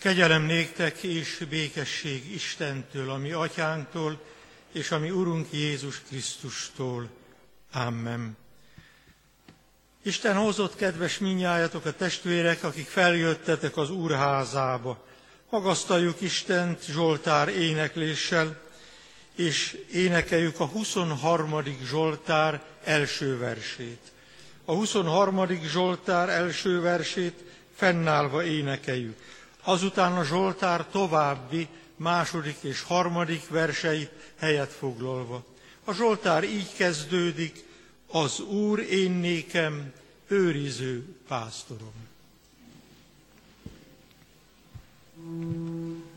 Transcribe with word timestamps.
Kegyelem 0.00 0.42
néktek 0.42 1.02
és 1.02 1.44
békesség 1.48 2.32
Istentől, 2.34 3.10
ami 3.10 3.32
atyánktól, 3.32 4.20
és 4.72 4.90
ami 4.90 5.10
Urunk 5.10 5.46
Jézus 5.50 6.00
Krisztustól. 6.08 7.08
Amen. 7.72 8.36
Isten 10.02 10.36
hozott, 10.36 10.76
kedves 10.76 11.18
minnyájatok 11.18 11.84
a 11.84 11.92
testvérek, 11.92 12.64
akik 12.64 12.86
feljöttetek 12.86 13.76
az 13.76 13.90
Úrházába. 13.90 15.06
Magasztaljuk 15.50 16.20
Istent 16.20 16.84
Zsoltár 16.84 17.48
énekléssel, 17.48 18.60
és 19.34 19.78
énekeljük 19.92 20.60
a 20.60 20.66
23. 20.66 21.62
Zsoltár 21.84 22.62
első 22.84 23.38
versét. 23.38 24.12
A 24.64 24.72
23. 24.72 25.46
Zsoltár 25.62 26.28
első 26.28 26.80
versét 26.80 27.34
fennállva 27.74 28.44
énekeljük. 28.44 29.16
Azután 29.62 30.16
a 30.16 30.24
Zsoltár 30.24 30.86
további 30.86 31.68
második 31.96 32.56
és 32.60 32.82
harmadik 32.82 33.48
verseit 33.48 34.10
helyet 34.38 34.70
foglalva. 34.72 35.44
A 35.84 35.92
Zsoltár 35.92 36.44
így 36.44 36.72
kezdődik, 36.72 37.64
az 38.06 38.40
Úr 38.40 38.78
én 38.78 39.10
nékem 39.10 39.92
őriző 40.28 41.16
pásztorom. 41.28 41.92
Mm. 45.20 46.09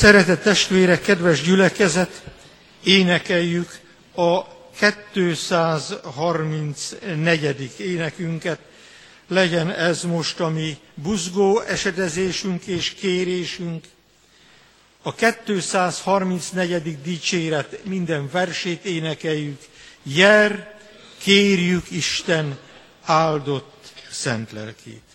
Szeretett 0.00 0.42
testvérek, 0.42 1.02
kedves 1.02 1.42
gyülekezet, 1.42 2.22
énekeljük 2.84 3.78
a 4.14 4.42
234. 5.02 7.70
énekünket. 7.78 8.58
Legyen 9.28 9.70
ez 9.70 10.02
most 10.02 10.40
a 10.40 10.48
mi 10.48 10.76
buzgó 10.94 11.60
esedezésünk 11.60 12.66
és 12.66 12.90
kérésünk. 12.90 13.84
A 15.02 15.14
234. 15.14 17.02
dicséret 17.02 17.84
minden 17.84 18.28
versét 18.32 18.84
énekeljük. 18.84 19.60
Jer, 20.02 20.74
kérjük 21.18 21.90
Isten 21.90 22.58
áldott 23.04 23.92
szent 24.10 24.52
lelkét. 24.52 25.09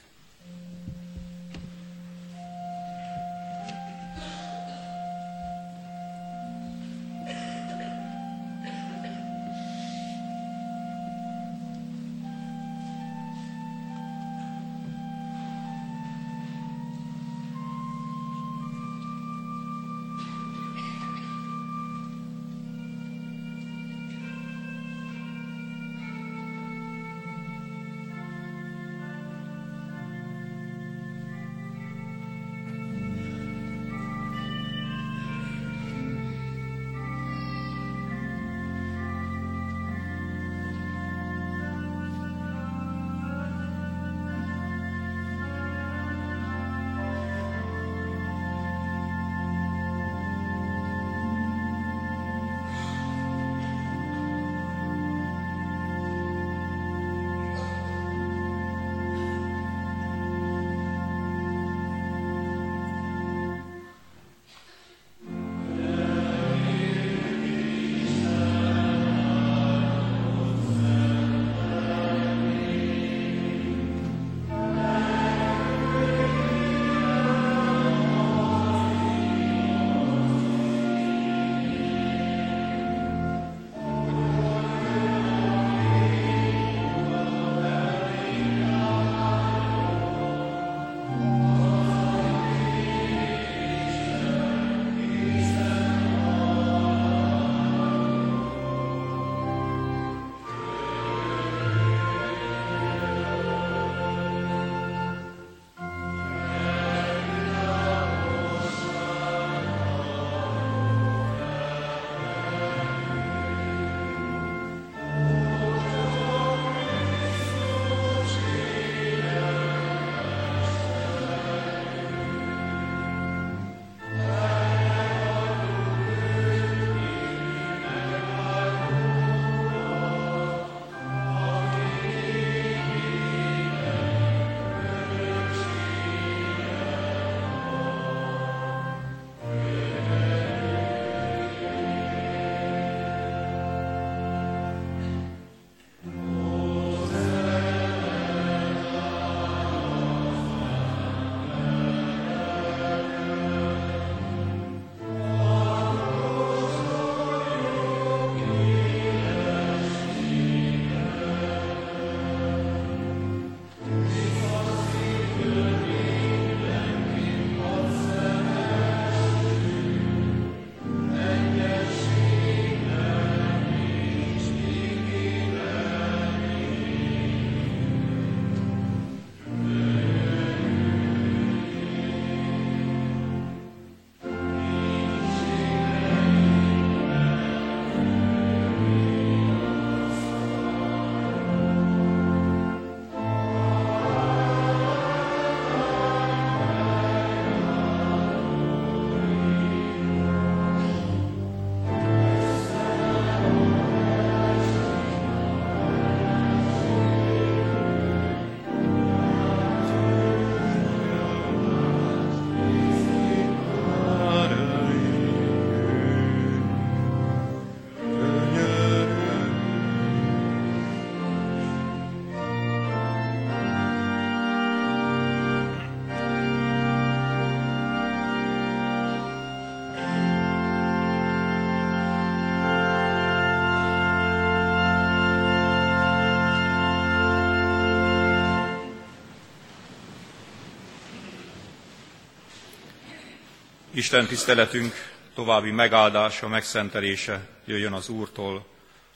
Isten 244.06 244.28
tiszteletünk 244.28 244.94
további 245.34 245.72
megáldása, 245.72 246.48
megszentelése 246.48 247.50
jöjjön 247.66 247.94
az 247.94 248.10
Úrtól, 248.10 248.68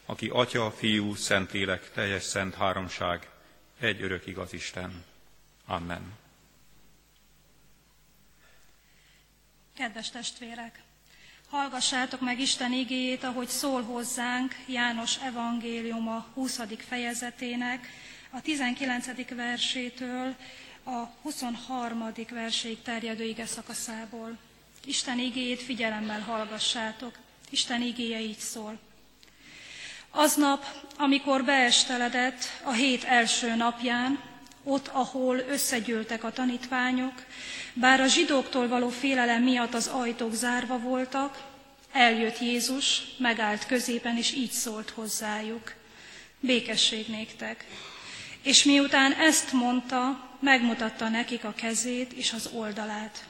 aki 0.06 0.30
Atya, 0.34 0.72
Fiú, 0.72 1.16
Szentlélek, 1.16 1.92
teljes 1.92 2.24
szent 2.24 2.56
háromság, 2.56 3.30
egy 3.80 4.02
örök 4.02 4.28
igaz 4.28 4.54
Isten. 4.54 5.04
Amen. 5.66 6.14
Kedves 9.78 10.10
testvérek! 10.10 10.82
Hallgassátok 11.50 12.22
meg 12.22 12.40
Isten 12.40 12.74
igéjét, 12.74 13.24
ahogy 13.24 13.48
szól 13.48 13.82
hozzánk 13.82 14.56
János 14.68 15.18
evangéliuma 15.22 16.26
20. 16.34 16.62
fejezetének, 16.78 17.88
a 18.30 18.42
19. 18.42 19.36
versétől 19.36 20.36
a 20.84 21.06
23. 21.22 22.14
verséig 22.30 22.82
terjedő 22.82 23.24
ige 23.24 23.46
szakaszából. 23.46 24.38
Isten 24.86 25.20
igéjét 25.20 25.62
figyelemmel 25.62 26.20
hallgassátok. 26.20 27.18
Isten 27.50 27.82
igéje 27.82 28.20
így 28.20 28.38
szól. 28.38 28.80
Aznap, 30.12 30.66
amikor 30.98 31.44
beesteledett 31.44 32.44
a 32.64 32.72
hét 32.72 33.04
első 33.04 33.56
napján, 33.56 34.20
ott, 34.64 34.88
ahol 34.88 35.38
összegyűltek 35.38 36.24
a 36.24 36.32
tanítványok, 36.32 37.14
bár 37.74 38.02
a 38.02 38.08
zsidóktól 38.08 38.68
való 38.68 38.90
félelem 38.90 39.44
miatt 39.44 39.74
az 39.74 39.88
ajtók 39.88 40.34
zárva 40.34 40.80
voltak, 40.80 41.44
eljött 41.92 42.40
Jézus, 42.40 43.02
megállt 43.18 43.66
középen, 43.66 44.18
és 44.18 44.34
így 44.34 44.52
szólt 44.52 44.90
hozzájuk. 44.90 45.74
Békesség 46.40 47.08
néktek. 47.08 47.66
És 48.42 48.64
miután 48.64 49.14
ezt 49.14 49.52
mondta, 49.52 50.30
megmutatta 50.40 51.10
nekik 51.10 51.44
a 51.44 51.54
kezét 51.54 52.14
és 52.14 52.34
az 52.34 52.50
oldalát. 52.54 53.24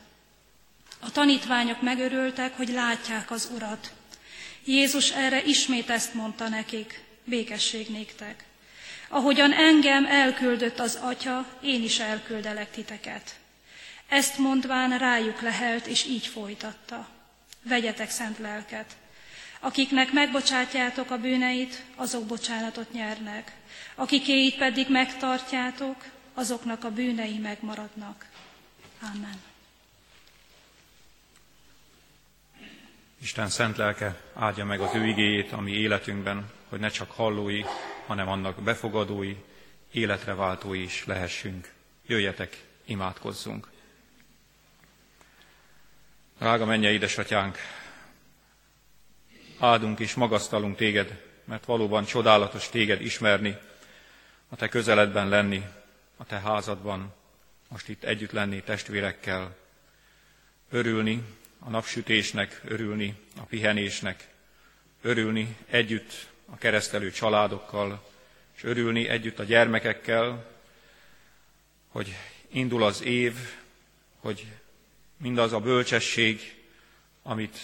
A 1.00 1.12
tanítványok 1.12 1.82
megörültek, 1.82 2.58
hogy 2.58 2.70
látják 2.70 3.32
az 3.32 3.50
Urat. 3.56 3.92
Jézus 4.64 5.12
erre 5.12 5.44
ismét 5.44 5.90
ezt 5.90 6.14
mondta 6.14 6.48
nekik, 6.48 7.04
békesség 7.24 7.88
néktek. 7.90 8.44
Ahogyan 9.10 9.54
engem 9.54 10.06
elküldött 10.06 10.80
az 10.80 10.96
Atya, 11.02 11.46
én 11.62 11.84
is 11.84 12.00
elküldelek 12.00 12.72
titeket. 12.72 13.36
Ezt 14.08 14.38
mondván 14.38 14.98
rájuk 14.98 15.42
lehelt, 15.42 15.86
és 15.88 16.06
így 16.06 16.26
folytatta. 16.26 17.08
Vegyetek 17.64 18.10
szent 18.10 18.38
lelket. 18.38 18.96
Akiknek 19.60 20.12
megbocsátjátok 20.12 21.12
a 21.12 21.18
bűneit, 21.18 21.84
azok 21.96 22.26
bocsánatot 22.26 22.92
nyernek. 22.92 23.52
Akikéit 23.96 24.58
pedig 24.58 24.90
megtartjátok, 24.90 26.06
azoknak 26.34 26.84
a 26.84 26.92
bűnei 26.92 27.38
megmaradnak. 27.38 28.26
Amen. 29.02 29.49
Isten 33.22 33.50
szent 33.50 33.78
lelke 33.78 34.22
áldja 34.34 34.66
meg 34.66 34.80
az 34.80 34.96
ő 34.96 35.08
igéjét 35.08 35.52
a 35.52 35.62
mi 35.62 35.72
életünkben, 35.72 36.52
hogy 36.70 36.80
ne 36.80 36.90
csak 36.90 37.12
hallói, 37.12 37.62
hanem 38.06 38.28
annak 38.28 38.62
befogadói, 38.62 39.36
életre 39.92 40.34
váltói 40.34 40.82
is 40.82 41.06
lehessünk. 41.06 41.74
Jöjjetek, 42.06 42.64
imádkozzunk! 42.86 43.68
Rága 46.38 46.66
menje, 46.66 46.92
édesatyánk, 46.92 47.58
áldunk 49.60 50.00
és 50.00 50.14
magasztalunk 50.14 50.76
téged, 50.76 51.26
mert 51.44 51.66
valóban 51.66 52.06
csodálatos 52.06 52.70
téged 52.70 53.02
ismerni, 53.02 53.58
a 54.50 54.56
te 54.56 54.68
közeledben 54.68 55.30
lenni, 55.30 55.64
a 56.18 56.26
te 56.26 56.40
házadban, 56.40 57.14
most 57.68 57.88
itt 57.88 58.04
együtt 58.04 58.32
lenni 58.32 58.64
testvérekkel, 58.64 59.56
örülni 60.70 61.24
a 61.60 61.70
napsütésnek, 61.70 62.62
örülni 62.66 63.16
a 63.38 63.44
pihenésnek, 63.44 64.28
örülni 65.02 65.56
együtt 65.70 66.28
a 66.46 66.58
keresztelő 66.58 67.12
családokkal, 67.12 68.10
és 68.56 68.64
örülni 68.64 69.08
együtt 69.08 69.40
a 69.40 69.44
gyermekekkel, 69.44 70.46
hogy 71.88 72.16
indul 72.48 72.84
az 72.84 73.02
év, 73.02 73.36
hogy 74.20 74.48
mindaz 75.18 75.54
a 75.54 75.60
bölcsesség, 75.60 76.56
amit 77.24 77.58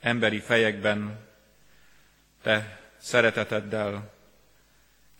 emberi 0.00 0.40
fejekben 0.40 1.28
te 2.42 2.80
szereteteddel 2.98 4.12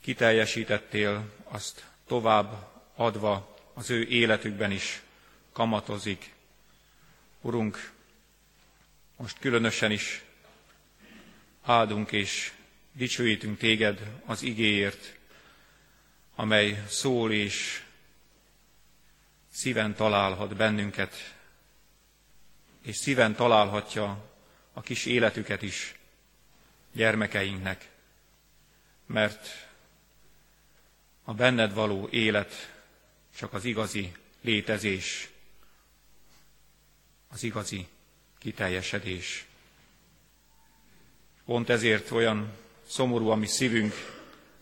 kiteljesítettél, 0.01 1.33
azt 1.45 1.85
tovább 2.07 2.69
adva 2.95 3.57
az 3.75 3.91
ő 3.91 4.07
életükben 4.07 4.71
is 4.71 5.03
kamatozik. 5.53 6.33
Urunk, 7.41 7.93
most 9.21 9.39
különösen 9.39 9.91
is 9.91 10.23
áldunk 11.63 12.13
és 12.13 12.53
dicsőítünk 12.93 13.59
téged 13.59 14.21
az 14.25 14.43
igéért, 14.43 15.19
amely 16.35 16.85
szól 16.89 17.33
és 17.33 17.85
szíven 19.51 19.95
találhat 19.95 20.57
bennünket, 20.57 21.35
és 22.83 22.97
szíven 22.97 23.35
találhatja 23.35 24.31
a 24.73 24.81
kis 24.81 25.07
életüket 25.07 25.63
is 25.63 25.95
gyermekeinknek, 26.93 27.89
mert 29.07 29.69
a 31.25 31.35
benned 31.35 31.75
való 31.75 32.09
élet 32.11 32.73
csak 33.37 33.53
az 33.53 33.65
igazi 33.65 34.13
létezés, 34.41 35.29
az 37.29 37.43
igazi 37.43 37.89
kiteljesedés. 38.41 39.47
Pont 41.45 41.69
ezért 41.69 42.11
olyan 42.11 42.53
szomorú 42.87 43.29
a 43.29 43.35
mi 43.35 43.47
szívünk, 43.47 43.95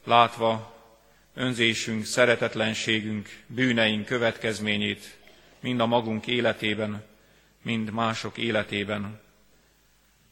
látva 0.05 0.77
önzésünk, 1.35 2.05
szeretetlenségünk, 2.05 3.29
bűneink 3.47 4.07
következményét, 4.07 5.19
mind 5.61 5.81
a 5.81 5.87
magunk 5.87 6.27
életében, 6.27 7.05
mind 7.63 7.91
mások 7.91 8.37
életében. 8.39 9.21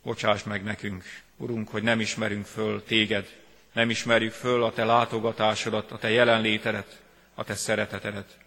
Bocsáss 0.02 0.42
meg 0.42 0.62
nekünk, 0.62 1.04
Urunk, 1.36 1.68
hogy 1.68 1.82
nem 1.82 2.00
ismerünk 2.00 2.46
föl 2.46 2.84
téged, 2.84 3.36
nem 3.72 3.90
ismerjük 3.90 4.32
föl 4.32 4.62
a 4.62 4.72
te 4.72 4.84
látogatásodat, 4.84 5.92
a 5.92 5.98
te 5.98 6.10
jelenlétedet, 6.10 7.02
a 7.34 7.44
te 7.44 7.54
szeretetedet. 7.54 8.38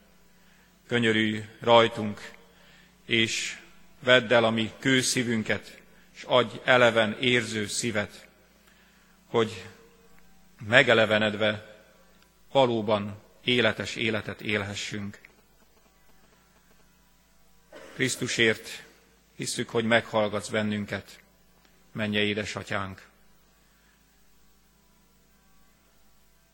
Könyörülj 0.88 1.44
rajtunk, 1.60 2.32
és 3.06 3.58
vedd 4.00 4.34
el 4.34 4.44
a 4.44 4.50
mi 4.50 4.72
kőszívünket, 4.80 5.82
és 6.16 6.24
adj 6.24 6.56
eleven 6.64 7.18
érző 7.20 7.68
szívet, 7.68 8.28
hogy 9.26 9.66
megelevenedve 10.68 11.78
valóban 12.52 13.22
életes 13.44 13.96
életet 13.96 14.42
élhessünk. 14.42 15.20
Krisztusért 17.94 18.84
hisszük, 19.36 19.70
hogy 19.70 19.86
meghallgatsz 19.86 20.50
bennünket, 20.50 21.20
menje 21.92 22.22
édesatyánk. 22.22 23.08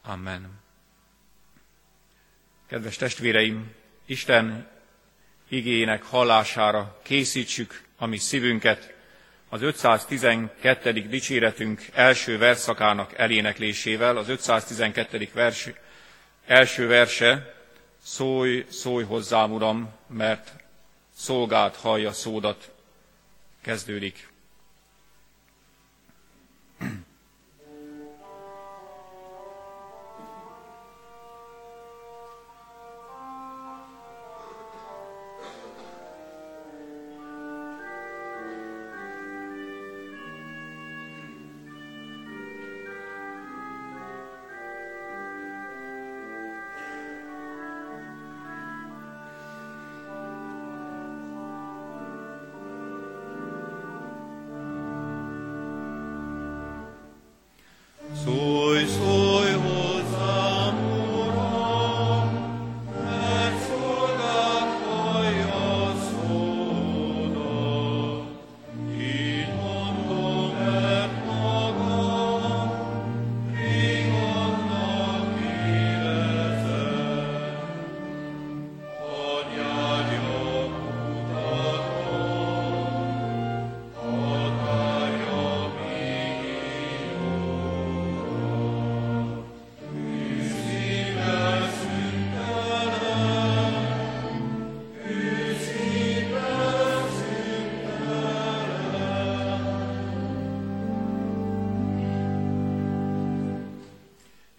Amen. 0.01 0.59
Kedves 2.67 2.95
testvéreim, 2.95 3.73
Isten 4.05 4.74
igének 5.49 6.03
hallására 6.03 6.99
készítsük 7.03 7.81
a 7.97 8.05
mi 8.05 8.17
szívünket, 8.17 8.93
az 9.49 9.61
512. 9.61 10.91
dicséretünk 10.91 11.85
első 11.93 12.37
verszakának 12.37 13.13
eléneklésével, 13.17 14.17
az 14.17 14.29
512. 14.29 15.29
vers 15.33 15.69
első 16.45 16.87
verse, 16.87 17.53
szólj, 18.03 18.65
szólj 18.69 19.03
hozzám, 19.03 19.51
Uram, 19.51 19.93
mert 20.07 20.51
szolgált 21.15 21.75
hallja 21.75 22.11
szódat, 22.11 22.71
kezdődik. 23.61 24.27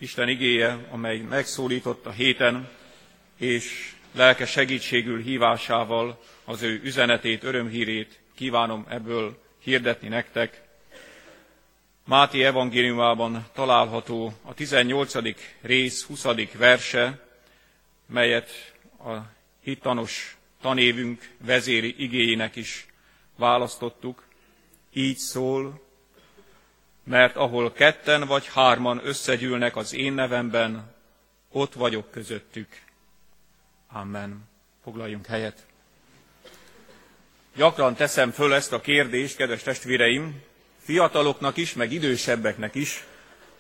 Isten 0.07 0.29
igéje, 0.29 0.87
amely 0.91 1.19
megszólított 1.19 2.07
a 2.07 2.11
héten, 2.11 2.69
és 3.37 3.95
lelke 4.13 4.47
segítségül 4.47 5.23
hívásával 5.23 6.23
az 6.45 6.63
ő 6.63 6.81
üzenetét, 6.85 7.43
örömhírét 7.43 8.21
kívánom 8.35 8.87
ebből 8.89 9.43
hirdetni 9.59 10.09
nektek. 10.09 10.63
Máté 12.05 12.45
evangéliumában 12.45 13.47
található 13.55 14.33
a 14.43 14.55
18. 14.55 15.15
rész 15.61 16.03
20. 16.05 16.27
verse, 16.59 17.27
melyet 18.07 18.75
a 18.99 19.15
hittanos 19.63 20.37
tanévünk 20.61 21.31
vezéri 21.45 21.95
igéjének 21.99 22.57
is 22.57 22.87
választottuk. 23.37 24.23
Így 24.93 25.17
szól, 25.17 25.86
mert 27.07 27.37
ahol 27.37 27.73
ketten 27.73 28.27
vagy 28.27 28.47
hárman 28.47 29.01
összegyűlnek 29.05 29.77
az 29.77 29.95
én 29.95 30.13
nevemben, 30.13 30.95
ott 31.51 31.75
vagyok 31.75 32.11
közöttük. 32.11 32.69
Amen. 33.93 34.49
Foglaljunk 34.83 35.27
helyet. 35.27 35.67
Gyakran 37.55 37.95
teszem 37.95 38.31
föl 38.31 38.55
ezt 38.55 38.73
a 38.73 38.81
kérdést, 38.81 39.37
kedves 39.37 39.63
testvéreim, 39.63 40.43
fiataloknak 40.79 41.57
is, 41.57 41.75
meg 41.75 41.93
idősebbeknek 41.93 42.75
is, 42.75 43.05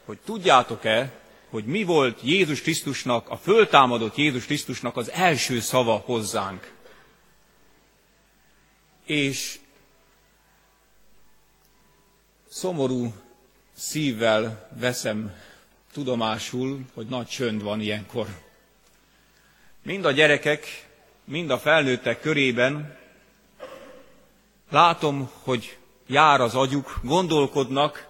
hogy 0.05 0.19
tudjátok-e, 0.25 1.13
hogy 1.51 1.65
mi 1.65 1.85
volt 1.85 2.21
Jézus 2.23 2.61
Krisztusnak, 2.61 3.29
a 3.29 3.37
föltámadott 3.37 4.17
Jézus 4.17 4.45
Krisztusnak 4.45 4.97
az 4.97 5.11
első 5.11 5.61
szava 5.61 5.97
hozzánk. 5.97 6.73
És 9.05 9.59
szomorú 12.49 13.15
szívvel 13.77 14.69
veszem 14.79 15.35
tudomásul, 15.93 16.81
hogy 16.95 17.07
nagy 17.07 17.27
csönd 17.27 17.63
van 17.63 17.81
ilyenkor. 17.81 18.27
Mind 19.83 20.05
a 20.05 20.11
gyerekek, 20.11 20.89
mind 21.25 21.51
a 21.51 21.59
felnőttek 21.59 22.21
körében 22.21 22.97
látom, 24.71 25.31
hogy 25.43 25.77
jár 26.07 26.41
az 26.41 26.55
agyuk, 26.55 27.01
gondolkodnak, 27.03 28.09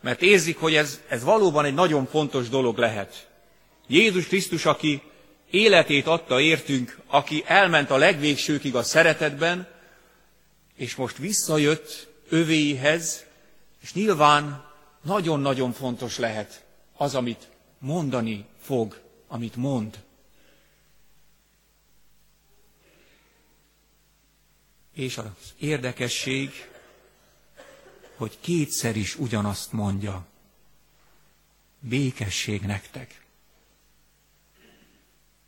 mert 0.00 0.22
érzik, 0.22 0.58
hogy 0.58 0.74
ez, 0.74 1.00
ez 1.08 1.22
valóban 1.22 1.64
egy 1.64 1.74
nagyon 1.74 2.06
fontos 2.06 2.48
dolog 2.48 2.78
lehet. 2.78 3.28
Jézus 3.86 4.26
Krisztus, 4.26 4.64
aki 4.64 5.02
életét 5.50 6.06
adta 6.06 6.40
értünk, 6.40 6.98
aki 7.06 7.42
elment 7.46 7.90
a 7.90 7.96
legvégsőkig 7.96 8.74
a 8.74 8.82
szeretetben, 8.82 9.68
és 10.76 10.94
most 10.94 11.16
visszajött 11.16 12.08
övéihez, 12.28 13.24
és 13.80 13.92
nyilván 13.92 14.64
nagyon-nagyon 15.02 15.72
fontos 15.72 16.18
lehet 16.18 16.64
az, 16.96 17.14
amit 17.14 17.48
mondani 17.78 18.46
fog, 18.58 19.00
amit 19.28 19.56
mond. 19.56 20.04
És 24.92 25.18
az 25.18 25.54
érdekesség, 25.58 26.50
hogy 28.16 28.38
kétszer 28.40 28.96
is 28.96 29.16
ugyanazt 29.18 29.72
mondja. 29.72 30.26
Békesség 31.78 32.62
nektek. 32.62 33.24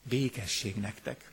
Békesség 0.02 0.76
nektek. 0.76 1.31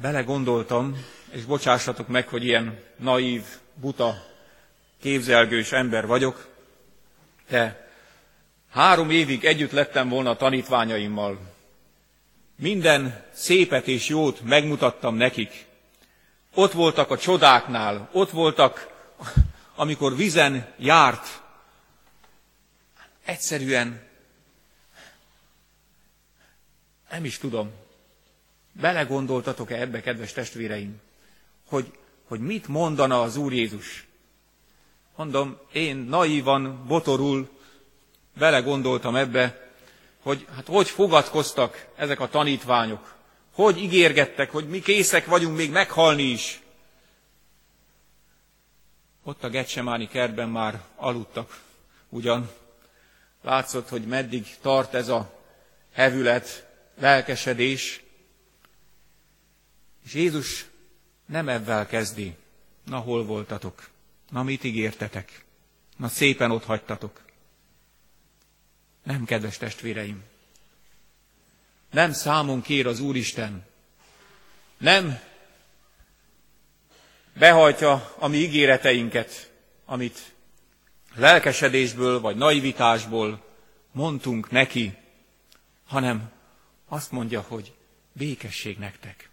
Belegondoltam, 0.00 1.04
és 1.30 1.44
bocsássatok 1.44 2.08
meg, 2.08 2.28
hogy 2.28 2.44
ilyen 2.44 2.78
naív, 2.96 3.42
buta, 3.74 4.26
képzelgős 5.00 5.72
ember 5.72 6.06
vagyok, 6.06 6.48
de 7.48 7.90
három 8.70 9.10
évig 9.10 9.44
együtt 9.44 9.70
lettem 9.70 10.08
volna 10.08 10.36
tanítványaimmal, 10.36 11.38
minden 12.56 13.24
szépet 13.32 13.86
és 13.86 14.08
jót 14.08 14.40
megmutattam 14.40 15.14
nekik. 15.14 15.66
Ott 16.54 16.72
voltak 16.72 17.10
a 17.10 17.18
csodáknál, 17.18 18.08
ott 18.12 18.30
voltak, 18.30 18.88
amikor 19.74 20.16
vizen 20.16 20.72
járt. 20.76 21.42
Egyszerűen 23.24 24.02
nem 27.10 27.24
is 27.24 27.38
tudom. 27.38 27.88
Belegondoltatok-e 28.72 29.80
ebbe, 29.80 30.00
kedves 30.00 30.32
testvéreim, 30.32 31.00
hogy, 31.68 31.92
hogy 32.24 32.40
mit 32.40 32.68
mondana 32.68 33.22
az 33.22 33.36
Úr 33.36 33.52
Jézus? 33.52 34.06
Mondom, 35.16 35.58
én 35.72 35.96
naívan, 35.96 36.86
botorul 36.86 37.48
belegondoltam 38.38 39.16
ebbe, 39.16 39.70
hogy 40.22 40.46
hát 40.54 40.66
hogy 40.66 40.88
fogadkoztak 40.88 41.86
ezek 41.96 42.20
a 42.20 42.28
tanítványok, 42.28 43.14
hogy 43.52 43.78
ígérgettek, 43.78 44.50
hogy 44.50 44.68
mi 44.68 44.80
készek 44.80 45.26
vagyunk 45.26 45.56
még 45.56 45.70
meghalni 45.70 46.22
is. 46.22 46.60
Ott 49.24 49.44
a 49.44 49.48
Getsemáni 49.48 50.08
kertben 50.08 50.48
már 50.48 50.80
aludtak, 50.96 51.60
ugyan 52.08 52.50
látszott, 53.42 53.88
hogy 53.88 54.06
meddig 54.06 54.46
tart 54.60 54.94
ez 54.94 55.08
a 55.08 55.32
hevület, 55.92 56.66
lelkesedés, 56.98 58.02
és 60.04 60.14
Jézus 60.14 60.66
nem 61.26 61.48
ebben 61.48 61.86
kezdi. 61.86 62.34
Na, 62.84 62.98
hol 62.98 63.24
voltatok? 63.24 63.88
Na, 64.30 64.42
mit 64.42 64.64
ígértetek? 64.64 65.44
Na, 65.96 66.08
szépen 66.08 66.50
ott 66.50 66.64
hagytatok. 66.64 67.20
Nem, 69.02 69.24
kedves 69.24 69.56
testvéreim. 69.56 70.22
Nem 71.90 72.12
számon 72.12 72.62
kér 72.62 72.86
az 72.86 73.00
Úristen. 73.00 73.66
Nem 74.78 75.20
behajtja 77.38 78.14
a 78.18 78.28
mi 78.28 78.36
ígéreteinket, 78.36 79.52
amit 79.84 80.34
lelkesedésből 81.14 82.20
vagy 82.20 82.36
naivitásból 82.36 83.44
mondtunk 83.92 84.50
neki, 84.50 84.96
hanem 85.86 86.30
azt 86.88 87.10
mondja, 87.10 87.40
hogy 87.40 87.74
békesség 88.12 88.78
nektek. 88.78 89.29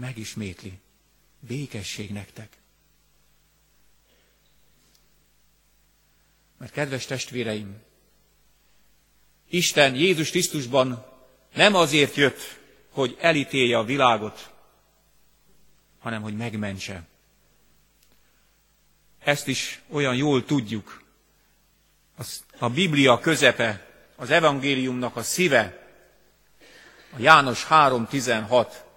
Megismétli, 0.00 0.78
békesség 1.40 2.12
nektek. 2.12 2.56
Mert 6.58 6.72
kedves 6.72 7.04
testvéreim, 7.04 7.82
Isten 9.48 9.94
Jézus 9.94 10.30
Krisztusban 10.30 11.06
nem 11.54 11.74
azért 11.74 12.14
jött, 12.14 12.58
hogy 12.90 13.16
elítélje 13.20 13.78
a 13.78 13.84
világot, 13.84 14.52
hanem 15.98 16.22
hogy 16.22 16.36
megmentse. 16.36 17.08
Ezt 19.18 19.46
is 19.46 19.82
olyan 19.88 20.16
jól 20.16 20.44
tudjuk. 20.44 21.02
A 22.58 22.70
Biblia 22.70 23.18
közepe, 23.18 23.86
az 24.16 24.30
evangéliumnak 24.30 25.16
a 25.16 25.22
szíve, 25.22 25.88
a 27.16 27.18
János 27.18 27.66
3.16, 27.66 28.88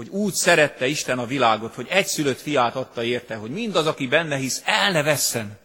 hogy 0.00 0.08
úgy 0.08 0.32
szerette 0.34 0.86
Isten 0.86 1.18
a 1.18 1.26
világot, 1.26 1.74
hogy 1.74 1.86
egyszülött 1.88 2.40
fiát 2.40 2.76
adta 2.76 3.02
érte, 3.02 3.36
hogy 3.36 3.50
mindaz, 3.50 3.86
aki 3.86 4.06
benne 4.06 4.36
hisz, 4.36 4.62
el 4.64 4.90
ne 4.90 5.02
vesszen, 5.02 5.58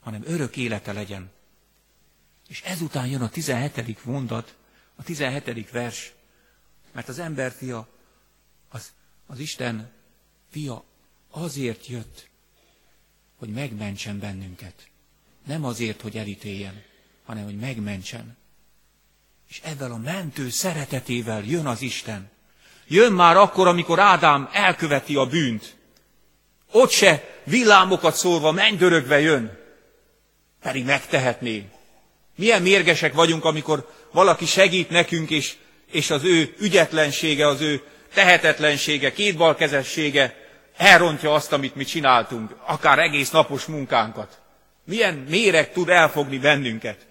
hanem 0.00 0.22
örök 0.26 0.56
élete 0.56 0.92
legyen. 0.92 1.30
És 2.48 2.62
ezután 2.62 3.06
jön 3.06 3.20
a 3.20 3.28
17. 3.28 4.04
mondat, 4.04 4.54
a 4.96 5.02
17. 5.02 5.70
vers, 5.70 6.12
mert 6.92 7.08
az 7.08 7.18
ember 7.18 7.52
fia, 7.52 7.88
az, 8.68 8.92
az 9.26 9.38
Isten 9.38 9.90
fia 10.50 10.84
azért 11.30 11.86
jött, 11.86 12.28
hogy 13.36 13.48
megmentsen 13.48 14.18
bennünket. 14.18 14.88
Nem 15.46 15.64
azért, 15.64 16.00
hogy 16.00 16.16
elítéljen, 16.16 16.82
hanem 17.24 17.44
hogy 17.44 17.58
megmentsen. 17.58 18.36
És 19.48 19.60
ezzel 19.64 19.92
a 19.92 19.96
mentő 19.96 20.48
szeretetével 20.48 21.42
jön 21.44 21.66
az 21.66 21.82
Isten. 21.82 22.30
Jön 22.86 23.12
már 23.12 23.36
akkor, 23.36 23.66
amikor 23.66 23.98
Ádám 23.98 24.48
elköveti 24.52 25.14
a 25.16 25.26
bűnt. 25.26 25.76
Ott 26.72 26.90
se 26.90 27.40
villámokat 27.44 28.14
szólva, 28.14 28.52
mennydörögve 28.52 29.20
jön, 29.20 29.58
pedig 30.62 30.84
megtehetné. 30.84 31.68
Milyen 32.36 32.62
mérgesek 32.62 33.14
vagyunk, 33.14 33.44
amikor 33.44 33.90
valaki 34.12 34.46
segít 34.46 34.90
nekünk, 34.90 35.30
és, 35.30 35.54
és 35.90 36.10
az 36.10 36.24
ő 36.24 36.54
ügyetlensége, 36.58 37.46
az 37.46 37.60
ő 37.60 37.82
tehetetlensége, 38.14 39.12
kétbalkezessége 39.12 40.36
elrontja 40.76 41.34
azt, 41.34 41.52
amit 41.52 41.74
mi 41.74 41.84
csináltunk, 41.84 42.56
akár 42.66 42.98
egész 42.98 43.30
napos 43.30 43.64
munkánkat. 43.64 44.40
Milyen 44.84 45.14
méreg 45.14 45.72
tud 45.72 45.88
elfogni 45.88 46.38
bennünket. 46.38 47.06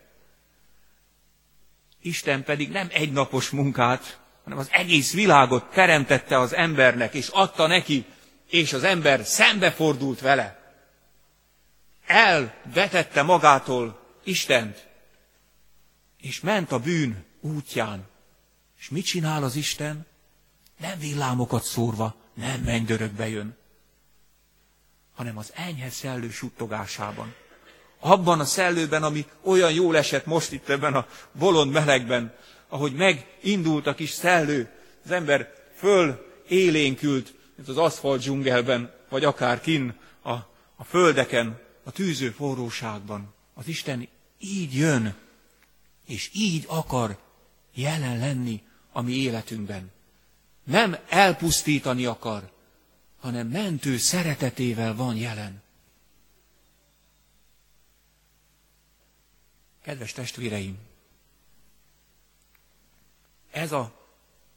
Isten 2.03 2.43
pedig 2.43 2.69
nem 2.69 2.87
egy 2.91 3.11
napos 3.11 3.49
munkát, 3.49 4.19
hanem 4.43 4.59
az 4.59 4.67
egész 4.71 5.13
világot 5.13 5.71
teremtette 5.71 6.39
az 6.39 6.53
embernek, 6.53 7.13
és 7.13 7.27
adta 7.27 7.67
neki, 7.67 8.05
és 8.49 8.73
az 8.73 8.83
ember 8.83 9.25
szembefordult 9.25 10.19
vele. 10.19 10.75
Elvetette 12.05 13.21
magától 13.21 13.99
Istent, 14.23 14.87
és 16.17 16.39
ment 16.39 16.71
a 16.71 16.79
bűn 16.79 17.25
útján. 17.41 18.07
És 18.79 18.89
mit 18.89 19.05
csinál 19.05 19.43
az 19.43 19.55
Isten? 19.55 20.05
Nem 20.77 20.99
villámokat 20.99 21.63
szórva, 21.63 22.15
nem 22.33 22.61
mennydörökbe 22.61 23.27
jön, 23.27 23.57
hanem 25.13 25.37
az 25.37 25.51
enyhe 25.55 25.89
szellő 25.89 26.29
suttogásában. 26.29 27.35
Abban 28.05 28.39
a 28.39 28.45
szellőben, 28.45 29.03
ami 29.03 29.25
olyan 29.41 29.71
jól 29.71 29.97
esett 29.97 30.25
most 30.25 30.51
itt 30.51 30.69
ebben 30.69 30.93
a 30.93 31.07
bolond 31.31 31.71
melegben, 31.71 32.33
ahogy 32.67 32.93
megindult 32.93 33.87
a 33.87 33.95
kis 33.95 34.09
szellő, 34.09 34.69
az 35.03 35.11
ember 35.11 35.53
föl 35.75 36.25
élénkült, 36.47 37.33
mint 37.55 37.69
az 37.69 37.77
aszfalt 37.77 38.19
dzsungelben, 38.19 38.93
vagy 39.09 39.23
akár 39.23 39.61
kin 39.61 39.95
a, 40.21 40.31
a 40.75 40.83
földeken, 40.87 41.59
a 41.83 41.91
tűző 41.91 42.29
forróságban. 42.29 43.33
Az 43.53 43.67
Isten 43.67 44.07
így 44.39 44.73
jön, 44.73 45.15
és 46.07 46.29
így 46.33 46.63
akar 46.67 47.17
jelen 47.73 48.17
lenni 48.17 48.61
a 48.91 49.01
mi 49.01 49.11
életünkben. 49.11 49.91
Nem 50.63 50.97
elpusztítani 51.09 52.05
akar, 52.05 52.51
hanem 53.19 53.47
mentő 53.47 53.97
szeretetével 53.97 54.95
van 54.95 55.15
jelen. 55.15 55.62
Kedves 59.83 60.11
testvéreim, 60.11 60.77
ez 63.51 63.71
a, 63.71 63.91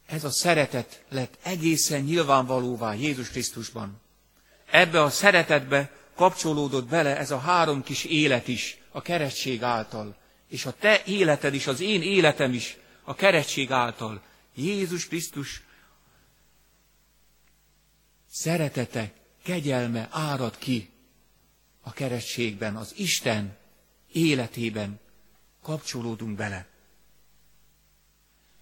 ez 0.05 0.23
a 0.23 0.29
szeretet 0.29 1.03
lett 1.09 1.37
egészen 1.41 2.01
nyilvánvalóvá 2.01 2.93
Jézus 2.93 3.29
Krisztusban. 3.29 4.01
Ebbe 4.71 5.01
a 5.01 5.09
szeretetbe 5.09 5.91
kapcsolódott 6.15 6.87
bele 6.87 7.17
ez 7.17 7.31
a 7.31 7.37
három 7.37 7.83
kis 7.83 8.03
élet 8.03 8.47
is 8.47 8.77
a 8.91 9.01
keresztség 9.01 9.63
által, 9.63 10.17
és 10.47 10.65
a 10.65 10.73
te 10.73 11.03
életed 11.05 11.53
is, 11.53 11.67
az 11.67 11.79
én 11.79 12.01
életem 12.01 12.53
is 12.53 12.77
a 13.03 13.15
keresztség 13.15 13.71
által. 13.71 14.21
Jézus 14.55 15.07
Krisztus 15.07 15.63
szeretete, 18.29 19.11
kegyelme 19.43 20.07
árad 20.11 20.57
ki 20.57 20.89
a 21.81 21.91
keresztségben, 21.91 22.75
az 22.75 22.93
Isten 22.97 23.57
életében 24.11 24.99
kapcsolódunk 25.67 26.35
bele. 26.35 26.67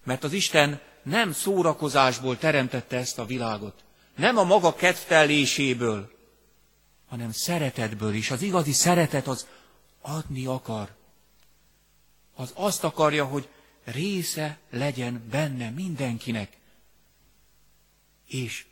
Mert 0.04 0.24
az 0.24 0.34
Isten 0.34 0.82
nem 1.04 1.32
szórakozásból 1.32 2.38
teremtette 2.38 2.98
ezt 2.98 3.20
a 3.20 3.26
világot, 3.26 3.84
nem 4.16 4.38
a 4.38 4.44
maga 4.44 4.74
kedvteléséből, 4.74 6.12
hanem 7.08 7.32
szeretetből 7.32 8.14
is. 8.14 8.32
Az 8.32 8.42
igazi 8.42 8.72
szeretet 8.72 9.28
az 9.28 9.48
adni 10.02 10.46
akar. 10.46 10.96
Az 12.36 12.52
azt 12.54 12.84
akarja, 12.84 13.26
hogy 13.26 13.48
része 13.84 14.60
legyen 14.70 15.28
benne 15.30 15.70
mindenkinek. 15.70 16.58
És 18.28 18.66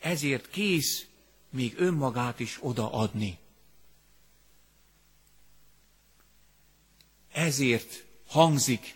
ezért 0.00 0.48
kész 0.50 1.06
még 1.50 1.74
önmagát 1.78 2.40
is 2.40 2.58
odaadni. 2.60 3.38
Ezért 7.36 8.04
hangzik, 8.28 8.94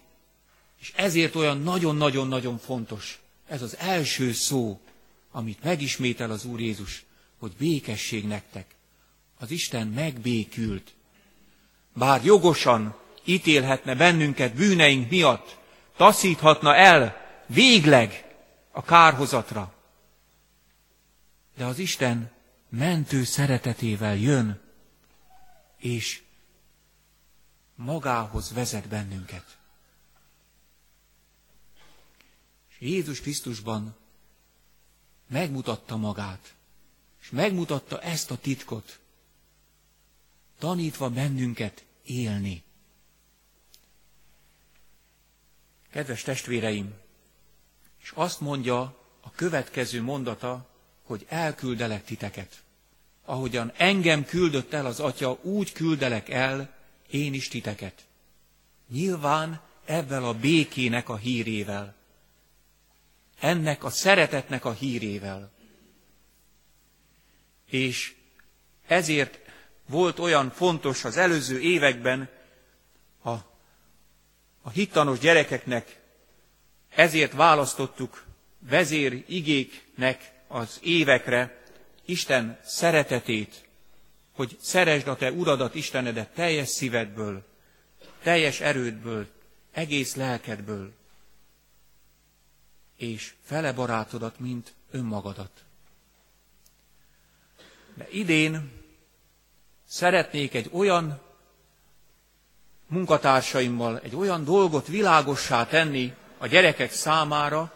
és 0.81 0.93
ezért 0.97 1.35
olyan 1.35 1.63
nagyon-nagyon-nagyon 1.63 2.59
fontos 2.59 3.21
ez 3.51 3.63
az 3.63 3.77
első 3.77 4.33
szó, 4.33 4.81
amit 5.31 5.63
megismétel 5.63 6.31
az 6.31 6.45
Úr 6.45 6.61
Jézus, 6.61 7.05
hogy 7.39 7.53
békesség 7.59 8.27
nektek. 8.27 8.75
Az 9.39 9.51
Isten 9.51 9.87
megbékült. 9.87 10.95
Bár 11.95 12.25
jogosan 12.25 12.97
ítélhetne 13.25 13.95
bennünket 13.95 14.55
bűneink 14.55 15.11
miatt, 15.11 15.57
taszíthatna 15.97 16.75
el 16.75 17.17
végleg 17.47 18.35
a 18.71 18.83
kárhozatra. 18.83 19.75
De 21.57 21.65
az 21.65 21.79
Isten 21.79 22.31
mentő 22.69 23.25
szeretetével 23.25 24.17
jön, 24.17 24.61
és 25.77 26.23
magához 27.81 28.53
vezet 28.53 28.89
bennünket. 28.89 29.59
És 32.69 32.81
Jézus 32.81 33.21
Krisztusban 33.21 33.97
megmutatta 35.27 35.97
magát, 35.97 36.55
és 37.21 37.31
megmutatta 37.31 38.01
ezt 38.01 38.31
a 38.31 38.37
titkot, 38.39 38.99
tanítva 40.59 41.11
bennünket 41.11 41.85
élni. 42.05 42.63
Kedves 45.91 46.23
testvéreim, 46.23 46.95
és 48.03 48.13
azt 48.15 48.41
mondja 48.41 48.81
a 49.21 49.31
következő 49.31 50.03
mondata, 50.03 50.69
hogy 51.03 51.27
elküldelek 51.29 52.05
titeket. 52.05 52.63
Ahogyan 53.25 53.73
engem 53.77 54.25
küldött 54.25 54.73
el 54.73 54.87
az 54.87 55.01
Atya, 55.01 55.39
úgy 55.43 55.73
küldelek 55.73 56.29
el 56.29 56.79
én 57.11 57.35
is 57.35 57.49
titeket. 57.49 58.05
Nyilván 58.89 59.61
ebben 59.85 60.23
a 60.23 60.35
békének 60.35 61.09
a 61.09 61.17
hírével, 61.17 61.95
ennek 63.41 63.85
a 63.85 63.91
szeretetnek 63.91 64.65
a 64.65 64.73
hírével. 64.73 65.51
És 67.67 68.15
ezért 68.87 69.39
volt 69.87 70.19
olyan 70.19 70.51
fontos 70.51 71.05
az 71.05 71.17
előző 71.17 71.61
években 71.61 72.29
a, 73.23 73.31
a 74.63 74.71
hittanos 74.73 75.19
gyerekeknek, 75.19 76.01
ezért 76.89 77.33
választottuk 77.33 78.25
vezér 78.59 79.25
igéknek 79.29 80.33
az 80.49 80.79
évekre 80.83 81.63
Isten 82.05 82.59
szeretetét, 82.65 83.69
hogy 84.41 84.57
szeresd 84.61 85.09
a 85.09 85.17
te 85.17 85.33
uradat, 85.33 85.75
Istenedet 85.75 86.35
teljes 86.35 86.69
szívedből, 86.69 87.43
teljes 88.23 88.61
erődből, 88.61 89.27
egész 89.73 90.15
lelkedből, 90.15 90.93
és 92.97 93.35
fele 93.45 93.73
barátodat, 93.73 94.39
mint 94.39 94.75
önmagadat. 94.91 95.51
De 97.95 98.09
idén 98.11 98.73
szeretnék 99.87 100.55
egy 100.55 100.71
olyan 100.73 101.21
munkatársaimmal 102.87 103.99
egy 103.99 104.17
olyan 104.17 104.45
dolgot 104.45 104.87
világossá 104.87 105.67
tenni 105.67 106.15
a 106.39 106.47
gyerekek 106.47 106.93
számára, 106.93 107.73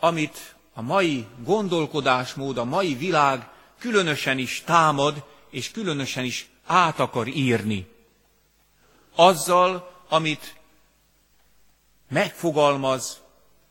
amit 0.00 0.54
a 0.72 0.82
mai 0.82 1.26
gondolkodásmód, 1.44 2.58
a 2.58 2.64
mai 2.64 2.94
világ 2.94 3.48
különösen 3.78 4.38
is 4.38 4.62
támad, 4.64 5.34
és 5.50 5.70
különösen 5.70 6.24
is 6.24 6.48
át 6.64 6.98
akar 6.98 7.26
írni. 7.26 7.88
Azzal, 9.14 10.02
amit 10.08 10.56
megfogalmaz 12.08 13.20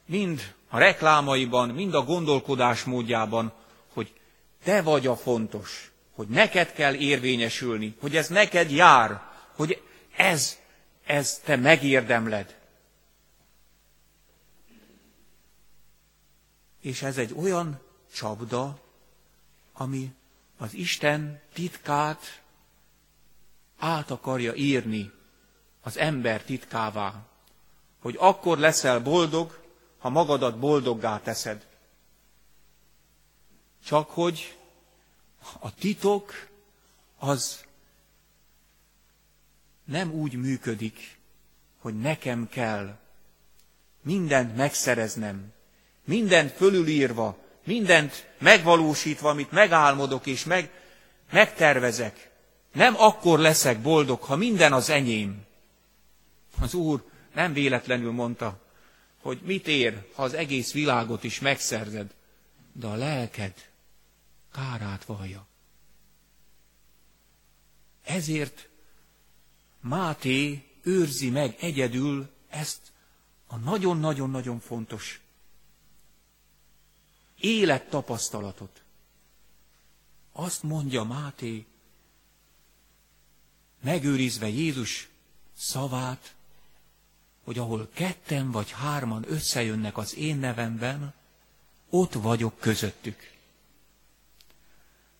mind 0.05 0.53
a 0.69 0.77
reklámaiban, 0.77 1.69
mind 1.69 1.93
a 1.93 2.03
gondolkodásmódjában, 2.03 3.53
hogy 3.93 4.13
te 4.63 4.81
vagy 4.81 5.07
a 5.07 5.15
fontos, 5.15 5.91
hogy 6.15 6.27
neked 6.27 6.73
kell 6.73 6.93
érvényesülni, 6.93 7.95
hogy 7.99 8.15
ez 8.15 8.27
neked 8.27 8.71
jár, 8.71 9.21
hogy 9.55 9.81
ez, 10.15 10.57
ez 11.05 11.39
te 11.43 11.55
megérdemled. 11.55 12.59
És 16.81 17.01
ez 17.01 17.17
egy 17.17 17.33
olyan 17.37 17.81
csapda, 18.13 18.79
ami 19.73 20.13
az 20.65 20.73
Isten 20.73 21.41
titkát 21.53 22.41
át 23.77 24.11
akarja 24.11 24.53
írni 24.53 25.11
az 25.81 25.97
ember 25.97 26.43
titkává, 26.43 27.25
hogy 27.99 28.15
akkor 28.19 28.57
leszel 28.57 28.99
boldog, 28.99 29.63
ha 29.97 30.09
magadat 30.09 30.59
boldoggá 30.59 31.19
teszed. 31.19 31.67
Csak 33.85 34.09
hogy 34.09 34.57
a 35.59 35.73
titok 35.73 36.49
az 37.17 37.65
nem 39.83 40.11
úgy 40.11 40.33
működik, 40.33 41.17
hogy 41.79 41.99
nekem 41.99 42.49
kell 42.49 42.97
mindent 44.01 44.55
megszereznem, 44.55 45.53
mindent 46.03 46.51
fölülírva, 46.51 47.44
mindent 47.65 48.27
megvalósítva, 48.37 49.29
amit 49.29 49.51
megálmodok 49.51 50.25
és 50.25 50.43
meg, 50.43 50.69
megtervezek. 51.31 52.31
Nem 52.73 52.95
akkor 52.97 53.39
leszek 53.39 53.81
boldog, 53.81 54.21
ha 54.21 54.35
minden 54.35 54.73
az 54.73 54.89
enyém. 54.89 55.45
Az 56.59 56.73
Úr 56.73 57.03
nem 57.33 57.53
véletlenül 57.53 58.11
mondta, 58.11 58.61
hogy 59.21 59.39
mit 59.43 59.67
ér, 59.67 60.07
ha 60.13 60.23
az 60.23 60.33
egész 60.33 60.71
világot 60.71 61.23
is 61.23 61.39
megszerzed, 61.39 62.13
de 62.73 62.87
a 62.87 62.95
lelked 62.95 63.53
kárát 64.53 65.05
vallja. 65.05 65.47
Ezért 68.03 68.69
Máté 69.79 70.63
őrzi 70.83 71.29
meg 71.29 71.55
egyedül 71.59 72.29
ezt 72.49 72.79
a 73.47 73.57
nagyon-nagyon-nagyon 73.57 74.59
fontos 74.59 75.21
élettapasztalatot. 77.45 78.81
Azt 80.31 80.63
mondja 80.63 81.03
Máté, 81.03 81.65
megőrizve 83.83 84.47
Jézus 84.47 85.09
szavát, 85.57 86.33
hogy 87.43 87.57
ahol 87.57 87.89
ketten 87.93 88.51
vagy 88.51 88.71
hárman 88.71 89.25
összejönnek 89.27 89.97
az 89.97 90.15
én 90.15 90.37
nevemben, 90.37 91.13
ott 91.89 92.13
vagyok 92.13 92.59
közöttük. 92.59 93.33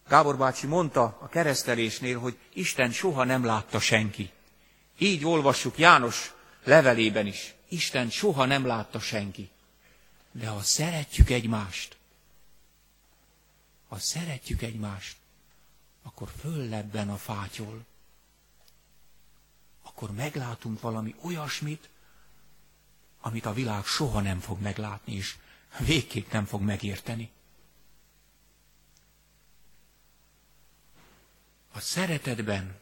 Gábor 0.07 0.38
bácsi 0.38 0.67
mondta 0.67 1.17
a 1.21 1.27
keresztelésnél, 1.27 2.19
hogy 2.19 2.38
Isten 2.53 2.91
soha 2.91 3.23
nem 3.23 3.45
látta 3.45 3.79
senki. 3.79 4.31
Így 4.97 5.25
olvassuk 5.25 5.77
János 5.77 6.33
levelében 6.63 7.25
is. 7.25 7.53
Isten 7.67 8.09
soha 8.09 8.45
nem 8.45 8.65
látta 8.65 8.99
senki. 8.99 9.49
De 10.31 10.47
ha 10.47 10.61
szeretjük 10.61 11.29
egymást, 11.29 11.97
ha 13.95 14.01
szeretjük 14.01 14.62
egymást, 14.62 15.17
akkor 16.03 16.29
föllebben 16.39 17.10
a 17.10 17.17
fátyol. 17.17 17.86
Akkor 19.81 20.12
meglátunk 20.12 20.81
valami 20.81 21.15
olyasmit, 21.21 21.89
amit 23.21 23.45
a 23.45 23.53
világ 23.53 23.86
soha 23.86 24.21
nem 24.21 24.39
fog 24.39 24.62
meglátni, 24.62 25.13
és 25.13 25.36
végképp 25.79 26.31
nem 26.31 26.45
fog 26.45 26.62
megérteni. 26.62 27.31
A 31.71 31.79
szeretetben 31.79 32.79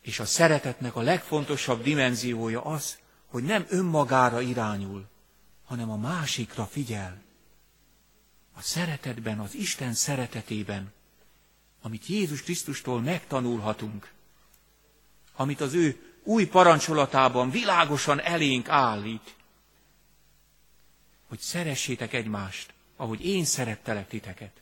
és 0.00 0.20
a 0.20 0.26
szeretetnek 0.26 0.96
a 0.96 1.00
legfontosabb 1.00 1.82
dimenziója 1.82 2.62
az, 2.64 2.98
hogy 3.26 3.42
nem 3.44 3.66
önmagára 3.68 4.40
irányul, 4.40 5.08
hanem 5.64 5.90
a 5.90 5.96
másikra 5.96 6.66
figyel. 6.66 7.22
A 8.54 8.62
szeretetben, 8.62 9.38
az 9.38 9.54
Isten 9.54 9.94
szeretetében, 9.94 10.92
amit 11.82 12.06
Jézus 12.06 12.42
Krisztustól 12.42 13.00
megtanulhatunk, 13.00 14.10
amit 15.36 15.60
az 15.60 15.74
ő 15.74 16.16
új 16.22 16.46
parancsolatában 16.46 17.50
világosan 17.50 18.20
elénk 18.20 18.68
állít, 18.68 19.34
hogy 21.28 21.38
szeressétek 21.38 22.12
egymást, 22.12 22.72
ahogy 22.96 23.26
én 23.26 23.44
szerettelek 23.44 24.08
titeket. 24.08 24.60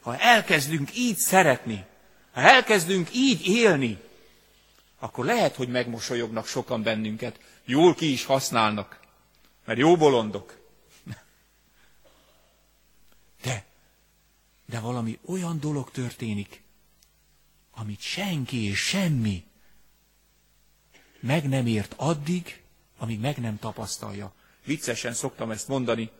Ha 0.00 0.18
elkezdünk 0.18 0.96
így 0.96 1.16
szeretni, 1.16 1.84
ha 2.32 2.40
elkezdünk 2.40 3.14
így 3.14 3.46
élni, 3.46 3.98
akkor 4.98 5.24
lehet, 5.24 5.54
hogy 5.54 5.68
megmosolyognak 5.68 6.46
sokan 6.46 6.82
bennünket, 6.82 7.40
jól 7.64 7.94
ki 7.94 8.12
is 8.12 8.24
használnak, 8.24 9.00
mert 9.64 9.78
jó 9.78 9.96
bolondok. 9.96 10.58
De, 13.42 13.64
de 14.66 14.80
valami 14.80 15.18
olyan 15.24 15.60
dolog 15.60 15.90
történik, 15.90 16.62
amit 17.70 18.00
senki 18.00 18.64
és 18.64 18.78
semmi 18.78 19.44
meg 21.20 21.48
nem 21.48 21.66
ért 21.66 21.94
addig, 21.96 22.62
amíg 22.98 23.20
meg 23.20 23.38
nem 23.38 23.58
tapasztalja. 23.58 24.32
Viccesen 24.64 25.12
szoktam 25.12 25.50
ezt 25.50 25.68
mondani, 25.68 26.10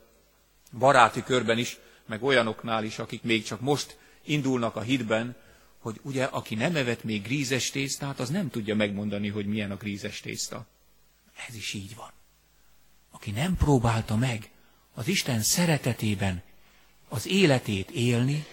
baráti 0.79 1.23
körben 1.23 1.59
is, 1.59 1.79
meg 2.07 2.23
olyanoknál 2.23 2.85
is, 2.85 2.99
akik 2.99 3.23
még 3.23 3.45
csak 3.45 3.61
most 3.61 3.99
indulnak 4.23 4.77
a 4.77 4.81
hitben, 4.81 5.37
hogy 5.79 6.01
ugye, 6.03 6.25
aki 6.25 6.55
nem 6.55 6.77
evett 6.77 7.05
még 7.05 7.23
grízes 7.23 7.71
tésztát, 7.71 8.21
az 8.21 8.29
nem 8.29 8.51
tudja 8.51 8.75
megmondani, 8.75 9.29
hogy 9.29 9.47
milyen 9.47 9.71
a 9.71 9.77
grízes 9.77 10.21
tészta. 10.21 10.67
Ez 11.49 11.55
is 11.55 11.73
így 11.73 11.97
van. 11.97 12.13
Aki 13.11 13.31
nem 13.31 13.57
próbálta 13.57 14.17
meg 14.17 14.51
az 14.95 15.09
Isten 15.09 15.41
szeretetében 15.41 16.43
az 17.09 17.27
életét 17.27 17.91
élni, 17.91 18.47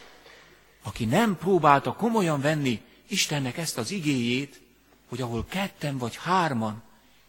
aki 0.83 1.05
nem 1.05 1.37
próbálta 1.37 1.93
komolyan 1.93 2.41
venni 2.41 2.81
Istennek 3.07 3.57
ezt 3.57 3.77
az 3.77 3.91
igéjét, 3.91 4.61
hogy 5.09 5.21
ahol 5.21 5.45
ketten 5.49 5.97
vagy 5.97 6.15
hárman, 6.15 6.81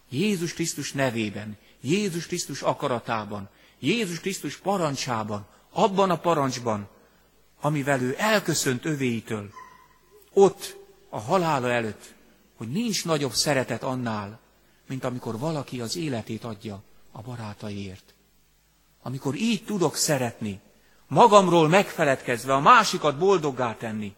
Jézus 0.09 0.55
Krisztus 0.55 0.93
nevében, 0.93 1.57
Jézus 1.81 2.27
Krisztus 2.27 2.63
akaratában, 2.63 3.49
Jézus 3.79 4.21
Krisztus 4.21 4.57
parancsában, 4.57 5.47
abban 5.71 6.11
a 6.11 6.19
parancsban, 6.19 6.89
amivel 7.61 8.01
ő 8.01 8.15
elköszönt 8.19 8.85
övéitől, 8.85 9.51
ott 10.33 10.77
a 11.09 11.19
halála 11.19 11.71
előtt, 11.71 12.15
hogy 12.57 12.69
nincs 12.69 13.05
nagyobb 13.05 13.33
szeretet 13.33 13.83
annál, 13.83 14.41
mint 14.89 15.05
amikor 15.05 15.39
valaki 15.39 15.81
az 15.81 15.97
életét 15.97 16.45
adja 16.45 16.83
a 17.13 17.23
barátaiért. 17.23 18.15
Amikor 19.03 19.35
így 19.35 19.65
tudok 19.65 19.97
szeretni, 19.97 20.61
magamról 21.15 21.69
megfeledkezve, 21.69 22.55
a 22.55 22.61
másikat 22.61 23.19
boldoggá 23.19 23.77
tenni, 23.77 24.15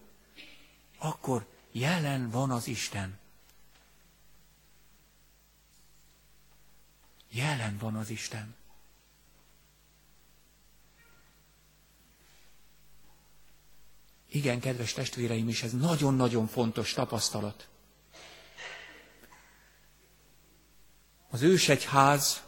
akkor 0.99 1.47
jelen 1.73 2.31
van 2.31 2.51
az 2.51 2.67
Isten. 2.67 3.19
Jelen 7.31 7.77
van 7.81 7.95
az 7.97 8.11
Isten. 8.11 8.55
Igen, 14.29 14.61
kedves 14.61 14.93
testvéreim, 14.93 15.49
és 15.49 15.63
ez 15.63 15.73
nagyon-nagyon 15.73 16.47
fontos 16.47 16.93
tapasztalat. 16.93 17.69
Az 21.31 21.43
ősegyház 21.43 22.43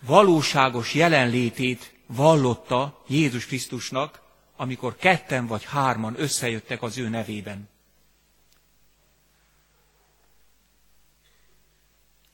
valóságos 0.00 0.94
jelenlétét 0.94 1.99
vallotta 2.10 3.02
Jézus 3.06 3.46
Krisztusnak, 3.46 4.20
amikor 4.56 4.96
ketten 4.96 5.46
vagy 5.46 5.64
hárman 5.64 6.20
összejöttek 6.20 6.82
az 6.82 6.98
ő 6.98 7.08
nevében. 7.08 7.68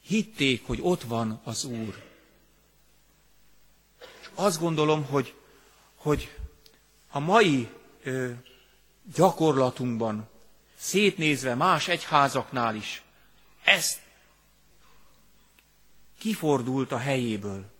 Hitték, 0.02 0.66
hogy 0.66 0.78
ott 0.82 1.02
van 1.02 1.40
az 1.44 1.64
Úr. 1.64 2.02
És 4.20 4.30
azt 4.34 4.60
gondolom, 4.60 5.04
hogy, 5.04 5.34
hogy 5.94 6.36
a 7.10 7.18
mai 7.18 7.68
ö, 8.02 8.32
gyakorlatunkban, 9.14 10.28
szétnézve 10.76 11.54
más 11.54 11.88
egyházaknál 11.88 12.74
is, 12.74 13.02
ezt 13.64 14.00
kifordult 16.18 16.92
a 16.92 16.98
helyéből. 16.98 17.74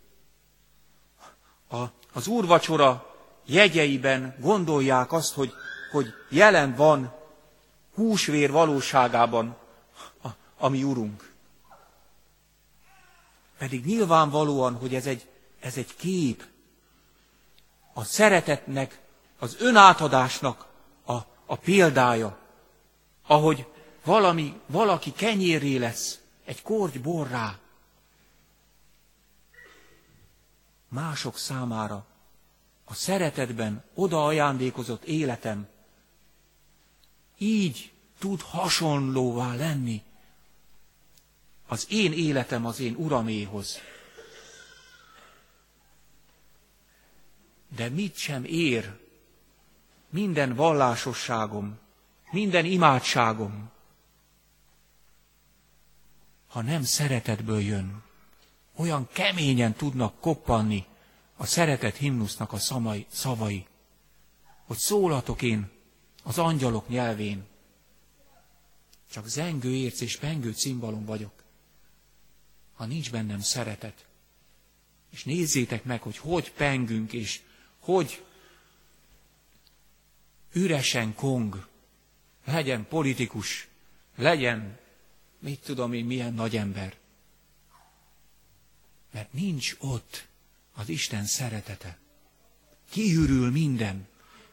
A, 1.69 1.85
az 2.13 2.27
úrvacsora 2.27 3.15
jegyeiben 3.47 4.37
gondolják 4.41 5.13
azt, 5.13 5.35
hogy, 5.35 5.53
hogy 5.93 6.07
jelen 6.29 6.75
van 6.75 7.15
húsvér 7.95 8.51
valóságában 8.51 9.57
a, 10.23 10.29
a 10.59 10.69
mi 10.69 10.83
urunk. 10.83 11.33
Pedig 13.59 13.85
nyilvánvalóan, 13.85 14.75
hogy 14.75 14.95
ez 14.95 15.07
egy, 15.07 15.29
ez 15.61 15.77
egy 15.77 15.97
kép. 15.97 16.45
A 17.93 18.05
szeretetnek, 18.05 19.01
az 19.39 19.57
önátadásnak 19.61 20.67
a, 21.07 21.13
a 21.47 21.57
példája, 21.57 22.39
ahogy 23.27 23.67
valami, 24.05 24.61
valaki 24.67 25.13
kenyéré 25.13 25.77
lesz, 25.77 26.19
egy 26.45 26.63
korty 26.63 26.99
borrá, 26.99 27.59
mások 30.89 31.39
számára 31.39 32.07
a 32.85 32.95
szeretetben 32.95 33.85
oda 33.95 34.25
ajándékozott 34.25 35.05
életem 35.05 35.69
így 37.39 37.93
tud 38.19 38.41
hasonlóvá 38.41 39.55
lenni 39.55 40.03
az 41.67 41.87
én 41.91 42.13
életem 42.13 42.67
az 42.67 42.81
én 42.81 42.95
uraméhoz. 42.95 43.79
De 47.69 47.89
mit 47.89 48.17
sem 48.17 48.45
ér 48.45 48.99
minden 50.11 50.55
vallásosságom, 50.55 51.79
minden 52.31 52.65
imádságom, 52.65 53.71
ha 56.47 56.63
nem 56.63 56.83
szeretetből 56.83 57.61
jön. 57.61 58.06
Olyan 58.77 59.09
keményen 59.13 59.73
tudnak 59.73 60.21
koppanni 60.21 60.85
a 61.37 61.47
szeretet 61.47 61.97
himnusznak 61.97 62.53
a 62.53 62.59
szamai, 62.59 63.07
szavai, 63.09 63.67
hogy 64.65 64.77
szólatok 64.77 65.43
én 65.43 65.71
az 66.23 66.39
angyalok 66.39 66.89
nyelvén. 66.89 67.45
Csak 69.11 69.27
zengő 69.27 69.75
érc 69.75 70.01
és 70.01 70.17
pengő 70.17 70.53
cimbalom 70.53 71.05
vagyok. 71.05 71.33
Ha 72.75 72.85
nincs 72.85 73.11
bennem 73.11 73.41
szeretet, 73.41 74.07
És 75.11 75.25
nézzétek 75.25 75.85
meg, 75.85 76.03
hogy 76.03 76.17
hogy 76.17 76.53
pengünk, 76.53 77.13
és 77.13 77.41
hogy 77.79 78.25
üresen 80.53 81.15
kong, 81.15 81.67
legyen 82.45 82.87
politikus, 82.89 83.69
legyen, 84.17 84.79
mit 85.39 85.61
tudom 85.61 85.93
én, 85.93 86.05
milyen 86.05 86.35
nagy 86.35 86.57
ember. 86.57 86.97
Mert 89.17 89.33
nincs 89.33 89.77
ott 89.79 90.27
az 90.75 90.89
Isten 90.89 91.25
szeretete. 91.25 91.99
Kiürül 92.91 93.51
minden. 93.51 94.09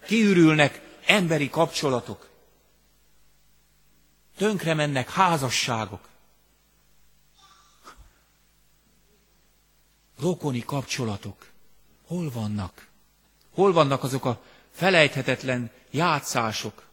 Kiürülnek 0.05 0.81
emberi 1.05 1.49
kapcsolatok. 1.49 2.29
Tönkre 4.35 4.73
mennek 4.73 5.09
házasságok. 5.09 6.09
Rokoni 10.19 10.63
kapcsolatok. 10.65 11.51
Hol 12.05 12.31
vannak? 12.31 12.87
Hol 13.53 13.73
vannak 13.73 14.03
azok 14.03 14.25
a 14.25 14.43
felejthetetlen 14.71 15.71
játszások? 15.91 16.87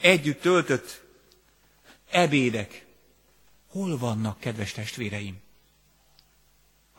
Együtt 0.00 0.40
töltött 0.40 1.02
ebédek. 2.10 2.86
Hol 3.68 3.98
vannak, 3.98 4.40
kedves 4.40 4.72
testvéreim? 4.72 5.48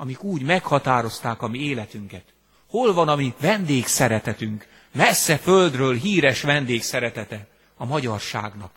Amik 0.02 0.24
úgy 0.24 0.42
meghatározták 0.42 1.42
a 1.42 1.48
mi 1.48 1.60
életünket. 1.60 2.24
Hol 2.68 2.94
van 2.94 3.08
a 3.08 3.16
mi 3.16 3.34
vendégszeretetünk? 3.40 4.68
Messze 4.92 5.38
földről 5.38 5.96
híres 5.96 6.42
vendégszeretete 6.42 7.48
a 7.76 7.86
magyarságnak. 7.86 8.72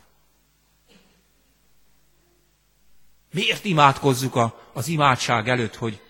Miért 3.33 3.65
imádkozzuk 3.65 4.37
a, 4.37 4.71
az 4.73 4.89
imádság 4.89 5.49
előtt, 5.49 5.75
hogy, 5.75 6.01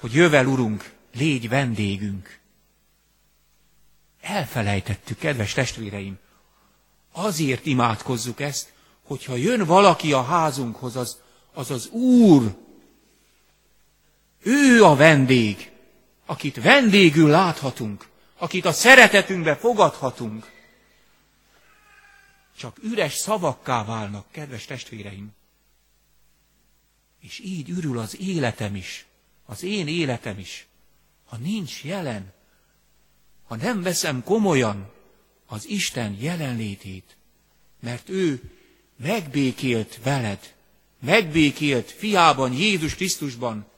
hogy 0.00 0.12
jövel 0.12 0.46
urunk, 0.46 0.92
légy 1.14 1.48
vendégünk? 1.48 2.38
Elfelejtettük, 4.20 5.18
kedves 5.18 5.52
testvéreim. 5.52 6.18
Azért 7.12 7.66
imádkozzuk 7.66 8.40
ezt, 8.40 8.72
hogyha 9.02 9.34
jön 9.34 9.64
valaki 9.64 10.12
a 10.12 10.22
házunkhoz, 10.22 10.96
az 10.96 11.20
az, 11.54 11.70
az 11.70 11.88
Úr. 11.88 12.68
Ő 14.42 14.84
a 14.84 14.96
vendég, 14.96 15.70
akit 16.26 16.62
vendégül 16.62 17.30
láthatunk, 17.30 18.08
akit 18.38 18.64
a 18.64 18.72
szeretetünkbe 18.72 19.56
fogadhatunk. 19.56 20.50
Csak 22.56 22.78
üres 22.82 23.14
szavakká 23.14 23.84
válnak, 23.84 24.26
kedves 24.30 24.64
testvéreim. 24.64 25.34
És 27.20 27.38
így 27.38 27.68
ürül 27.68 27.98
az 27.98 28.20
életem 28.20 28.74
is, 28.74 29.06
az 29.46 29.62
én 29.62 29.88
életem 29.88 30.38
is, 30.38 30.66
ha 31.24 31.36
nincs 31.36 31.84
jelen, 31.84 32.32
ha 33.46 33.56
nem 33.56 33.82
veszem 33.82 34.22
komolyan 34.24 34.92
az 35.46 35.68
Isten 35.68 36.16
jelenlétét, 36.20 37.16
mert 37.80 38.08
ő 38.08 38.50
megbékélt 38.96 39.98
veled, 40.02 40.54
megbékélt 41.00 41.90
fiában, 41.90 42.52
Jézus 42.52 42.94
Krisztusban, 42.94 43.69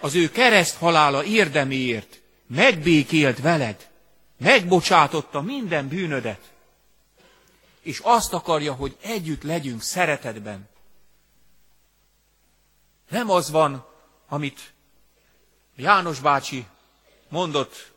az 0.00 0.14
ő 0.14 0.30
kereszt 0.30 0.76
halála 0.76 1.24
érdeméért, 1.24 2.20
megbékélt 2.46 3.40
veled, 3.40 3.90
megbocsátotta 4.38 5.40
minden 5.40 5.88
bűnödet, 5.88 6.52
és 7.80 8.00
azt 8.02 8.32
akarja, 8.32 8.72
hogy 8.72 8.96
együtt 9.00 9.42
legyünk 9.42 9.82
szeretetben. 9.82 10.68
Nem 13.08 13.30
az 13.30 13.50
van, 13.50 13.86
amit 14.28 14.72
János 15.76 16.20
bácsi 16.20 16.66
mondott, 17.28 17.92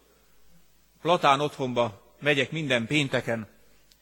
Platán 1.01 1.39
otthonba 1.39 2.15
megyek 2.19 2.51
minden 2.51 2.87
pénteken, 2.87 3.47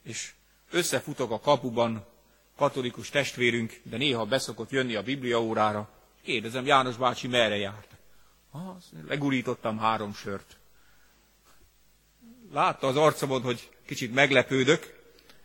és 0.02 0.32
összefutok 0.70 1.30
a 1.30 1.40
kapuban, 1.40 2.06
katolikus 2.56 3.08
testvérünk, 3.10 3.80
de 3.82 3.96
néha 3.96 4.24
beszokott 4.24 4.70
jönni 4.70 4.94
a 4.94 5.02
Biblia 5.02 5.40
órára. 5.40 5.88
Kérdezem, 6.22 6.66
János 6.66 6.96
bácsi 6.96 7.28
merre 7.28 7.56
járt? 7.56 7.89
Az, 8.50 8.84
legurítottam 9.08 9.78
három 9.78 10.14
sört. 10.14 10.56
Látta 12.52 12.86
az 12.86 12.96
arcomon, 12.96 13.42
hogy 13.42 13.70
kicsit 13.86 14.14
meglepődök, 14.14 14.98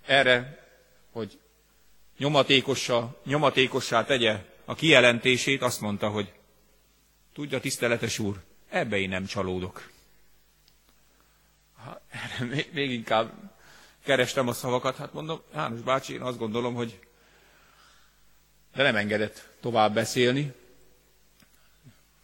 erre, 0.06 0.64
hogy 1.12 1.40
nyomatékossá, 2.18 3.16
nyomatékossá 3.24 4.06
tegye 4.06 4.46
a 4.66 4.76
kijelentését, 4.76 5.62
azt 5.62 5.82
mondta, 5.82 6.10
hogy 6.10 6.34
tudja, 7.34 7.60
tiszteletes 7.60 8.20
úr, 8.20 8.44
ebbe 8.70 8.98
én 8.98 9.10
nem 9.10 9.26
csalódok. 9.26 9.90
Ha, 11.76 12.02
erre 12.10 12.46
még 12.74 12.92
inkább 12.92 13.54
kerestem 14.04 14.48
a 14.48 14.54
szavakat, 14.54 14.96
hát 14.96 15.14
mondom, 15.14 15.42
János 15.54 15.82
bácsi, 15.82 16.14
én 16.14 16.22
azt 16.22 16.38
gondolom, 16.38 16.74
hogy 16.74 17.00
de 18.76 18.84
nem 18.84 18.96
engedett 18.96 19.48
tovább 19.60 19.94
beszélni. 19.94 20.54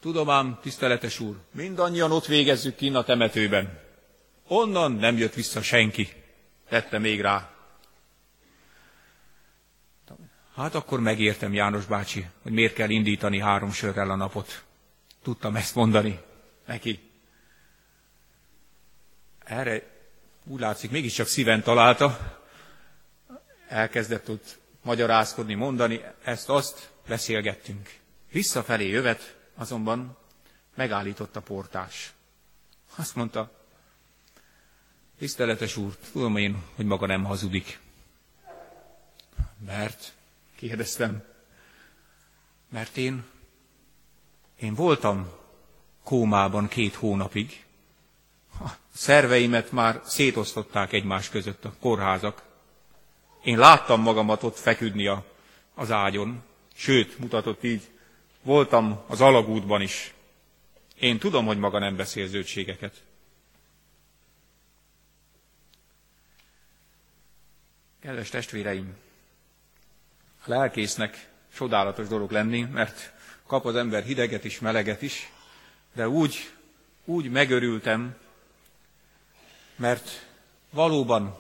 Tudom 0.02 0.30
ám, 0.30 0.60
tiszteletes 0.62 1.20
úr, 1.20 1.36
mindannyian 1.52 2.12
ott 2.12 2.26
végezzük 2.26 2.76
ki 2.76 2.90
a 2.90 3.04
temetőben. 3.04 3.80
Onnan 4.48 4.92
nem 4.92 5.18
jött 5.18 5.34
vissza 5.34 5.62
senki, 5.62 6.10
tette 6.70 6.98
még 6.98 7.22
rá. 7.22 7.50
Hát 10.56 10.76
akkor 10.76 11.00
megértem, 11.00 11.54
János 11.54 11.86
bácsi, 11.86 12.26
hogy 12.42 12.52
miért 12.52 12.74
kell 12.74 12.90
indítani 12.90 13.40
három 13.40 13.72
sörrel 13.72 14.10
a 14.10 14.16
napot. 14.16 14.64
Tudtam 15.24 15.56
ezt 15.56 15.76
mondani 15.76 16.20
neki. 16.66 17.00
Erre 19.40 19.84
úgy 20.46 20.60
látszik, 20.60 20.92
mégiscsak 20.92 21.28
szíven 21.28 21.64
találta. 21.64 22.40
Elkezdett 23.68 24.30
ott 24.30 24.58
magyarázkodni, 24.84 25.54
mondani, 25.54 26.02
ezt-azt 26.24 26.90
beszélgettünk. 27.08 27.90
Visszafelé 28.32 28.88
jövet, 28.88 29.36
azonban 29.62 30.18
megállított 30.76 31.36
a 31.36 31.42
portás. 31.42 32.14
Azt 32.96 33.16
mondta, 33.16 33.52
tiszteletes 35.18 35.78
úr, 35.78 35.98
tudom 36.12 36.38
én, 36.38 36.64
hogy 36.76 36.86
maga 36.86 37.06
nem 37.06 37.24
hazudik. 37.24 37.80
Mert, 39.66 40.14
kérdeztem, 40.56 41.24
mert 42.70 42.98
én, 42.98 43.24
én 44.60 44.74
voltam 44.74 45.30
kómában 46.04 46.68
két 46.68 46.96
hónapig, 46.96 47.66
a 48.60 48.70
szerveimet 48.94 49.72
már 49.72 50.02
szétosztották 50.06 50.94
egymás 50.94 51.30
között 51.30 51.66
a 51.66 51.74
kórházak. 51.80 52.44
Én 53.44 53.58
láttam 53.58 54.02
magamat 54.02 54.44
ott 54.44 54.58
feküdni 54.58 55.08
a, 55.08 55.26
az 55.74 55.92
ágyon, 55.92 56.44
sőt, 56.74 57.20
mutatott 57.20 57.64
így, 57.64 57.91
voltam 58.42 59.04
az 59.08 59.22
alagútban 59.22 59.82
is. 59.82 60.14
Én 61.00 61.20
tudom, 61.20 61.46
hogy 61.46 61.58
maga 61.58 61.80
nem 61.80 61.96
beszél 61.96 62.28
zöldségeket. 62.28 63.04
Kedves 68.00 68.30
testvéreim, 68.30 68.96
a 70.46 70.50
lelkésznek 70.50 71.30
csodálatos 71.56 72.08
dolog 72.08 72.32
lenni, 72.32 72.62
mert 72.62 73.14
kap 73.46 73.66
az 73.66 73.76
ember 73.76 74.04
hideget 74.04 74.44
is, 74.44 74.60
meleget 74.60 75.02
is, 75.02 75.32
de 75.94 76.08
úgy, 76.08 76.52
úgy 77.06 77.30
megörültem, 77.30 78.16
mert 79.76 80.28
valóban 80.70 81.38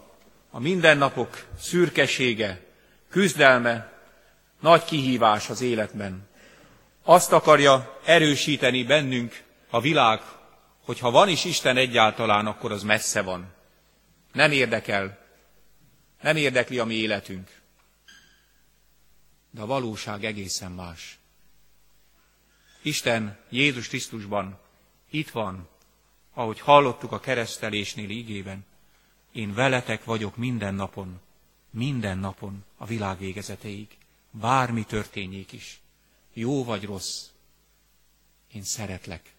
a 0.50 0.60
mindennapok 0.60 1.46
szürkesége, 1.60 2.66
küzdelme 3.10 3.92
nagy 4.60 4.86
kihívás 4.86 5.50
az 5.50 5.62
életben. 5.62 6.30
Azt 7.04 7.32
akarja 7.32 8.00
erősíteni 8.06 8.84
bennünk 8.84 9.44
a 9.70 9.82
világ, 9.82 10.22
hogy 10.86 11.00
ha 11.00 11.12
van 11.12 11.30
is 11.30 11.46
Isten 11.46 11.78
egyáltalán, 11.78 12.46
akkor 12.46 12.72
az 12.72 12.84
messze 12.84 13.22
van. 13.22 13.54
Nem 14.34 14.52
érdekel, 14.52 15.26
nem 16.22 16.36
érdekli 16.36 16.80
a 16.80 16.86
mi 16.86 16.94
életünk. 16.94 17.62
De 19.52 19.62
a 19.62 19.66
valóság 19.66 20.26
egészen 20.26 20.72
más. 20.72 21.20
Isten 22.82 23.38
Jézus 23.50 23.88
Krisztusban 23.88 24.60
itt 25.10 25.30
van, 25.30 25.70
ahogy 26.34 26.60
hallottuk 26.60 27.12
a 27.12 27.20
keresztelésnél 27.20 28.10
ígében. 28.10 28.66
Én 29.32 29.54
veletek 29.54 30.04
vagyok 30.04 30.38
minden 30.38 30.74
napon, 30.74 31.20
minden 31.70 32.18
napon 32.18 32.64
a 32.78 32.86
világ 32.86 33.18
végezetéig. 33.18 33.88
Bármi 34.32 34.84
történjék 34.84 35.52
is, 35.52 35.81
jó 36.34 36.64
vagy 36.64 36.84
rossz, 36.84 37.26
én 38.52 38.64
szeretlek. 38.64 39.34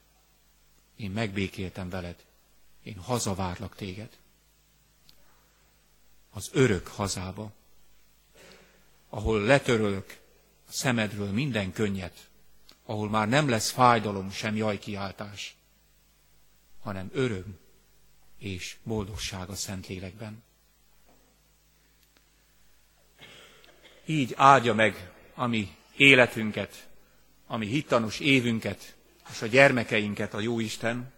Én 0.96 1.10
megbékéltem 1.10 1.88
veled. 1.88 2.24
Én 2.82 2.96
hazavárlak 2.96 3.74
téged. 3.76 4.18
Az 6.30 6.50
örök 6.52 6.86
hazába, 6.86 7.52
ahol 9.08 9.42
letörölök 9.42 10.20
a 10.68 10.72
szemedről 10.72 11.30
minden 11.30 11.72
könnyet, 11.72 12.28
ahol 12.84 13.08
már 13.10 13.28
nem 13.28 13.48
lesz 13.48 13.70
fájdalom, 13.70 14.30
sem 14.30 14.56
jajkiáltás, 14.56 15.56
hanem 16.80 17.10
öröm 17.12 17.58
és 18.38 18.76
boldogság 18.82 19.48
a 19.48 19.54
Szentlélekben. 19.54 20.42
Így 24.06 24.32
áldja 24.36 24.74
meg 24.74 25.12
a 25.34 25.46
mi 25.46 25.76
életünket, 26.02 26.88
a 27.46 27.56
mi 27.56 27.66
hittanos 27.66 28.20
évünket, 28.20 28.94
és 29.30 29.42
a 29.42 29.46
gyermekeinket 29.46 30.34
a 30.34 30.40
Jóisten, 30.40 31.12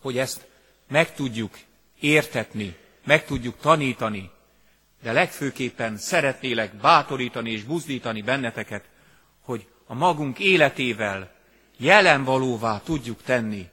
hogy 0.00 0.18
ezt 0.18 0.46
meg 0.88 1.14
tudjuk 1.14 1.58
értetni, 2.00 2.76
meg 3.04 3.24
tudjuk 3.24 3.56
tanítani, 3.60 4.30
de 5.02 5.12
legfőképpen 5.12 5.96
szeretnélek 5.96 6.74
bátorítani 6.74 7.50
és 7.50 7.64
buzdítani 7.64 8.22
benneteket, 8.22 8.88
hogy 9.40 9.66
a 9.86 9.94
magunk 9.94 10.38
életével 10.38 11.34
jelenvalóvá 11.76 12.80
tudjuk 12.84 13.22
tenni 13.22 13.68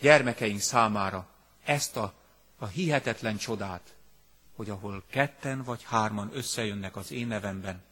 gyermekeink 0.00 0.60
számára 0.60 1.28
ezt 1.64 1.96
a, 1.96 2.14
a 2.58 2.66
hihetetlen 2.66 3.36
csodát, 3.36 3.94
hogy 4.56 4.70
ahol 4.70 5.04
ketten 5.10 5.62
vagy 5.62 5.82
hárman 5.84 6.30
összejönnek 6.32 6.96
az 6.96 7.12
én 7.12 7.26
nevemben, 7.26 7.82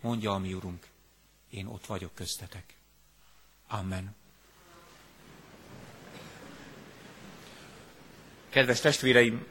mondja 0.00 0.32
a 0.32 0.38
mi 0.38 0.52
Urunk, 0.52 0.92
én 1.54 1.66
ott 1.66 1.86
vagyok 1.86 2.14
köztetek. 2.14 2.64
Amen. 3.68 4.16
Kedves 8.48 8.80
testvéreim, 8.80 9.46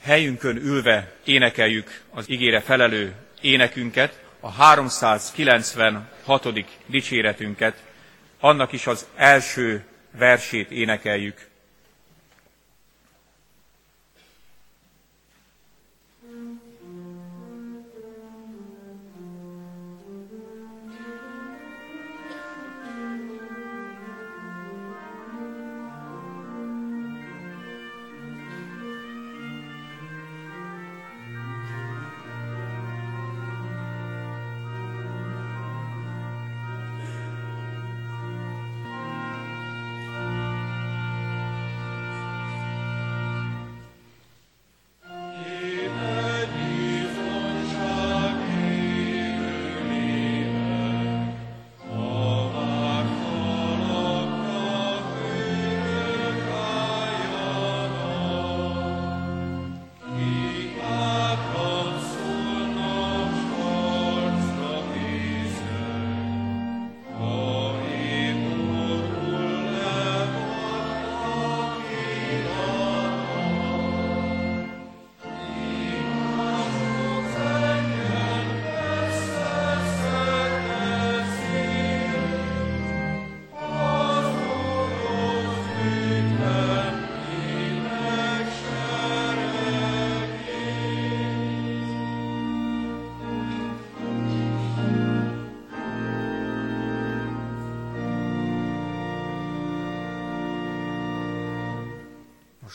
helyünkön 0.00 0.56
ülve 0.56 1.16
énekeljük 1.24 2.02
az 2.10 2.28
igére 2.28 2.60
felelő 2.60 3.14
énekünket, 3.40 4.24
a 4.40 4.50
396. 4.50 6.48
dicséretünket, 6.86 7.84
annak 8.40 8.72
is 8.72 8.86
az 8.86 9.06
első 9.14 9.84
versét 10.10 10.70
énekeljük. 10.70 11.49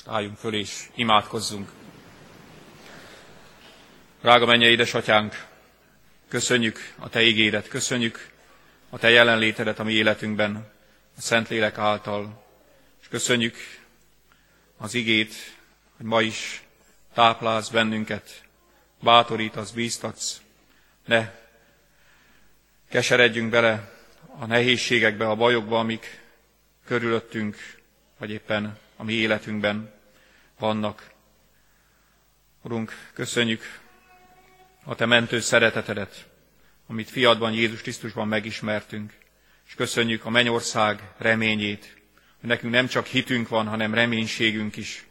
Most 0.05 0.17
álljunk 0.17 0.37
föl 0.37 0.53
és 0.53 0.89
imádkozzunk. 0.95 1.69
Rága 4.21 4.45
menje 4.45 4.67
édesatyánk, 4.67 5.45
köszönjük 6.27 6.93
a 6.99 7.09
Te 7.09 7.21
ígéret, 7.21 7.67
köszönjük 7.67 8.29
a 8.89 8.97
Te 8.97 9.09
jelenlétedet 9.09 9.79
a 9.79 9.83
mi 9.83 9.93
életünkben, 9.93 10.71
a 11.17 11.21
Szentlélek 11.21 11.77
által, 11.77 12.45
és 13.01 13.07
köszönjük 13.07 13.57
az 14.77 14.93
igét, 14.93 15.33
hogy 15.97 16.05
ma 16.05 16.21
is 16.21 16.63
táplálsz 17.13 17.69
bennünket, 17.69 18.43
bátorítasz, 18.99 19.71
bíztatsz, 19.71 20.41
ne 21.05 21.31
keseredjünk 22.89 23.49
bele 23.49 23.91
a 24.39 24.45
nehézségekbe, 24.45 25.29
a 25.29 25.35
bajokba, 25.35 25.79
amik 25.79 26.21
körülöttünk, 26.85 27.57
vagy 28.17 28.29
éppen 28.29 28.77
a 28.95 29.03
mi 29.03 29.13
életünkben 29.13 29.94
vannak. 30.59 31.11
Urunk, 32.61 33.09
köszönjük 33.13 33.79
a 34.83 34.95
Te 34.95 35.05
mentő 35.05 35.39
szeretetedet, 35.39 36.27
amit 36.87 37.09
fiadban, 37.09 37.53
Jézus 37.53 37.81
Krisztusban 37.81 38.27
megismertünk, 38.27 39.13
és 39.67 39.75
köszönjük 39.75 40.25
a 40.25 40.29
mennyország 40.29 41.13
reményét, 41.17 42.01
hogy 42.39 42.49
nekünk 42.49 42.73
nem 42.73 42.87
csak 42.87 43.05
hitünk 43.05 43.47
van, 43.47 43.67
hanem 43.67 43.93
reménységünk 43.93 44.75
is, 44.75 45.05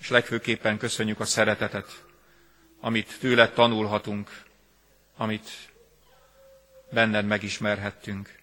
és 0.00 0.08
legfőképpen 0.08 0.78
köszönjük 0.78 1.20
a 1.20 1.24
szeretetet, 1.24 2.04
amit 2.80 3.18
tőled 3.20 3.52
tanulhatunk, 3.52 4.42
amit 5.16 5.50
benned 6.90 7.26
megismerhettünk. 7.26 8.38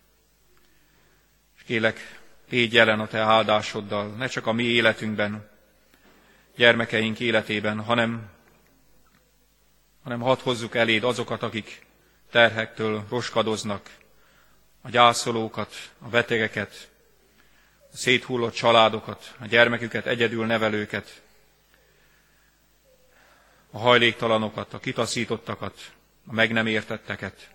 És 1.57 1.63
kélek, 1.63 2.19
légy 2.49 2.73
jelen 2.73 2.99
a 2.99 3.07
Te 3.07 3.19
áldásoddal, 3.19 4.07
ne 4.07 4.27
csak 4.27 4.47
a 4.47 4.51
mi 4.51 4.63
életünkben, 4.63 5.52
gyermekeink 6.55 7.19
életében, 7.19 7.79
hanem, 7.79 8.29
hanem 10.03 10.19
hadd 10.19 10.39
hozzuk 10.39 10.75
eléd 10.75 11.03
azokat, 11.03 11.43
akik 11.43 11.85
terhektől 12.31 13.05
roskadoznak, 13.09 13.89
a 14.81 14.89
gyászolókat, 14.89 15.91
a 15.99 16.07
betegeket, 16.07 16.89
a 17.91 17.97
széthullott 17.97 18.53
családokat, 18.53 19.35
a 19.39 19.45
gyermeküket, 19.45 20.05
egyedül 20.05 20.45
nevelőket, 20.45 21.21
a 23.71 23.77
hajléktalanokat, 23.77 24.73
a 24.73 24.79
kitaszítottakat, 24.79 25.91
a 26.27 26.33
meg 26.33 26.51
nem 26.51 26.67
értetteket, 26.67 27.53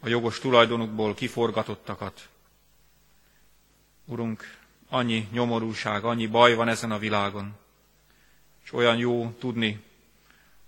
a 0.00 0.08
jogos 0.08 0.38
tulajdonukból 0.38 1.14
kiforgatottakat. 1.14 2.28
Urunk, 4.04 4.63
annyi 4.94 5.28
nyomorúság, 5.32 6.04
annyi 6.04 6.26
baj 6.26 6.54
van 6.54 6.68
ezen 6.68 6.90
a 6.90 6.98
világon, 6.98 7.56
és 8.64 8.72
olyan 8.72 8.96
jó 8.96 9.30
tudni, 9.38 9.82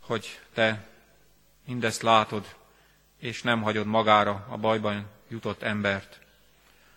hogy 0.01 0.41
Te 0.55 0.89
mindezt 1.65 2.03
látod, 2.03 2.55
és 3.19 3.43
nem 3.43 3.63
hagyod 3.63 3.87
magára 3.87 4.47
a 4.49 4.57
bajban 4.57 5.07
jutott 5.29 5.63
embert. 5.63 6.21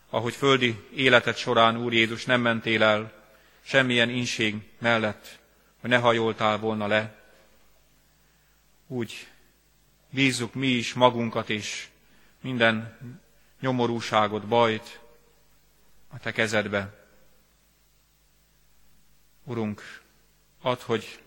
Ahogy 0.09 0.33
földi 0.33 0.87
életed 0.95 1.35
során, 1.35 1.77
Úr 1.77 1.93
Jézus, 1.93 2.25
nem 2.25 2.41
mentél 2.41 2.83
el 2.83 3.13
semmilyen 3.61 4.09
inség 4.09 4.55
mellett, 4.77 5.39
hogy 5.79 5.89
ne 5.89 5.97
hajoltál 5.97 6.57
volna 6.57 6.87
le, 6.87 7.23
úgy 8.87 9.27
bízzuk 10.09 10.53
mi 10.53 10.67
is 10.67 10.93
magunkat 10.93 11.49
és 11.49 11.87
minden 12.41 12.97
nyomorúságot, 13.59 14.47
bajt 14.47 14.99
a 16.07 16.19
Te 16.19 16.31
kezedbe. 16.31 16.98
Urunk, 19.49 20.01
add, 20.61 20.81
hogy 20.81 21.21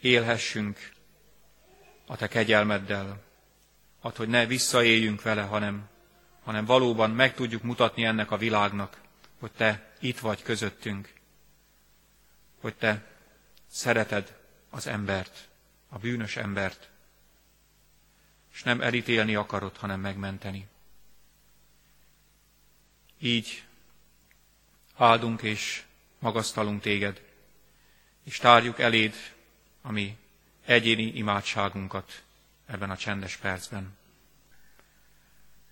élhessünk 0.00 0.92
a 2.06 2.16
Te 2.16 2.28
kegyelmeddel. 2.28 3.22
Add, 4.00 4.16
hogy 4.16 4.28
ne 4.28 4.46
visszaéljünk 4.46 5.22
vele, 5.22 5.42
hanem, 5.42 5.88
hanem 6.42 6.64
valóban 6.64 7.10
meg 7.10 7.34
tudjuk 7.34 7.62
mutatni 7.62 8.04
ennek 8.04 8.30
a 8.30 8.36
világnak, 8.36 9.00
hogy 9.38 9.52
Te 9.52 9.92
itt 10.00 10.18
vagy 10.18 10.42
közöttünk, 10.42 11.12
hogy 12.60 12.74
Te 12.74 13.04
szereted 13.66 14.38
az 14.70 14.86
embert, 14.86 15.48
a 15.88 15.98
bűnös 15.98 16.36
embert, 16.36 16.90
és 18.52 18.62
nem 18.62 18.80
elítélni 18.80 19.34
akarod, 19.34 19.76
hanem 19.76 20.00
megmenteni. 20.00 20.66
Így 23.18 23.64
áldunk 24.96 25.42
és 25.42 25.84
magasztalunk 26.24 26.80
téged, 26.80 27.22
és 28.22 28.38
tárjuk 28.38 28.78
eléd 28.78 29.14
a 29.82 29.92
mi 29.92 30.16
egyéni 30.64 31.02
imádságunkat 31.02 32.22
ebben 32.66 32.90
a 32.90 32.96
csendes 32.96 33.36
percben. 33.36 33.96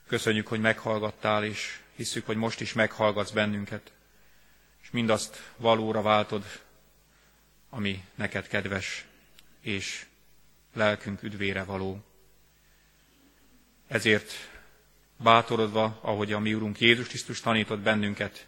Köszönjük, 0.07 0.47
hogy 0.47 0.61
meghallgattál, 0.61 1.45
és 1.45 1.81
hiszük, 1.97 2.27
hogy 2.27 2.37
most 2.37 2.61
is 2.61 2.73
meghallgatsz 2.73 3.31
bennünket, 3.31 3.93
és 4.83 4.91
mindazt 4.91 5.53
valóra 5.57 6.03
váltod, 6.03 6.45
ami 7.71 8.05
neked 8.15 8.47
kedves, 8.47 9.05
és 9.61 10.07
lelkünk 10.73 11.23
üdvére 11.23 11.65
való. 11.65 12.05
Ezért 13.89 14.33
bátorodva, 15.17 15.99
ahogy 16.01 16.33
a 16.33 16.39
mi 16.39 16.55
Úrunk 16.55 16.81
Jézus 16.81 17.09
Krisztus 17.09 17.41
tanított 17.41 17.81
bennünket, 17.81 18.47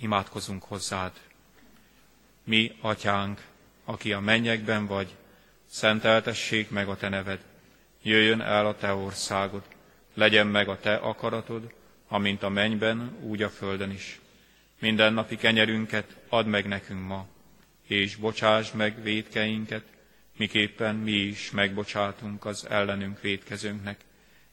imádkozunk 0.00 0.64
hozzád. 0.64 1.12
Mi, 2.44 2.76
atyánk, 2.80 3.46
aki 3.84 4.12
a 4.12 4.20
mennyekben 4.20 4.86
vagy, 4.86 5.14
szenteltessék 5.66 6.70
meg 6.70 6.88
a 6.88 6.96
te 6.96 7.08
neved, 7.08 7.40
jöjjön 8.02 8.40
el 8.40 8.66
a 8.66 8.76
te 8.76 8.94
országod, 8.94 9.62
legyen 10.14 10.46
meg 10.46 10.68
a 10.68 10.78
te 10.78 10.94
akaratod, 10.94 11.72
amint 12.08 12.42
a 12.42 12.48
mennyben, 12.48 13.16
úgy 13.20 13.42
a 13.42 13.50
földön 13.50 13.90
is. 13.90 14.20
Minden 14.78 15.12
napi 15.12 15.36
kenyerünket 15.36 16.16
add 16.28 16.46
meg 16.46 16.68
nekünk 16.68 17.06
ma, 17.06 17.26
és 17.86 18.16
bocsáss 18.16 18.70
meg 18.70 19.02
védkeinket, 19.02 19.84
miképpen 20.36 20.94
mi 20.96 21.12
is 21.12 21.50
megbocsátunk 21.50 22.44
az 22.44 22.66
ellenünk 22.68 23.20
védkezőnknek, 23.20 24.00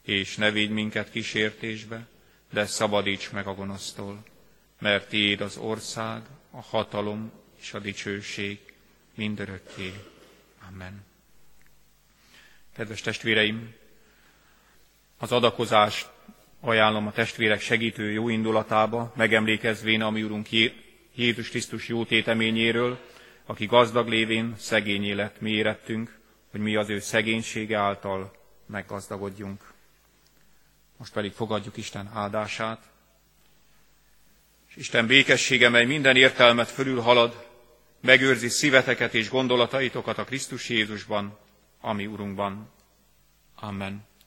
és 0.01 0.35
ne 0.35 0.51
védj 0.51 0.73
minket 0.73 1.11
kísértésbe, 1.11 2.07
de 2.51 2.65
szabadíts 2.65 3.31
meg 3.31 3.47
a 3.47 3.53
gonosztól, 3.53 4.23
mert 4.79 5.09
tiéd 5.09 5.41
az 5.41 5.57
ország, 5.57 6.21
a 6.51 6.61
hatalom 6.61 7.31
és 7.61 7.73
a 7.73 7.79
dicsőség 7.79 8.59
mindörökké. 9.15 9.93
Amen. 10.67 11.05
Kedves 12.75 13.01
testvéreim, 13.01 13.73
az 15.17 15.31
adakozást 15.31 16.09
ajánlom 16.59 17.07
a 17.07 17.11
testvérek 17.11 17.61
segítő 17.61 18.11
jó 18.11 18.29
indulatába, 18.29 19.13
megemlékezvén 19.15 20.01
a 20.01 20.09
mi 20.09 20.23
Úrunk 20.23 20.47
Jézus 21.15 21.49
Krisztus 21.49 21.87
jó 21.87 22.05
téteményéről, 22.05 22.99
aki 23.45 23.65
gazdag 23.65 24.07
lévén 24.07 24.53
szegény 24.57 25.03
élet 25.03 25.41
mi 25.41 25.51
érettünk, 25.51 26.19
hogy 26.51 26.59
mi 26.59 26.75
az 26.75 26.89
ő 26.89 26.99
szegénysége 26.99 27.77
által 27.77 28.31
meggazdagodjunk. 28.65 29.73
Most 30.97 31.13
pedig 31.13 31.31
fogadjuk 31.31 31.77
Isten 31.77 32.09
áldását. 32.13 32.88
És 34.69 34.75
Isten 34.75 35.07
békessége, 35.07 35.69
mely 35.69 35.85
minden 35.85 36.15
értelmet 36.15 36.69
fölülhalad, 36.69 37.47
megőrzi 38.01 38.47
szíveteket 38.49 39.13
és 39.13 39.29
gondolataitokat 39.29 40.17
a 40.17 40.23
Krisztus 40.23 40.69
Jézusban, 40.69 41.37
ami 41.81 42.05
Urunkban. 42.05 42.71
Amen. 43.55 44.09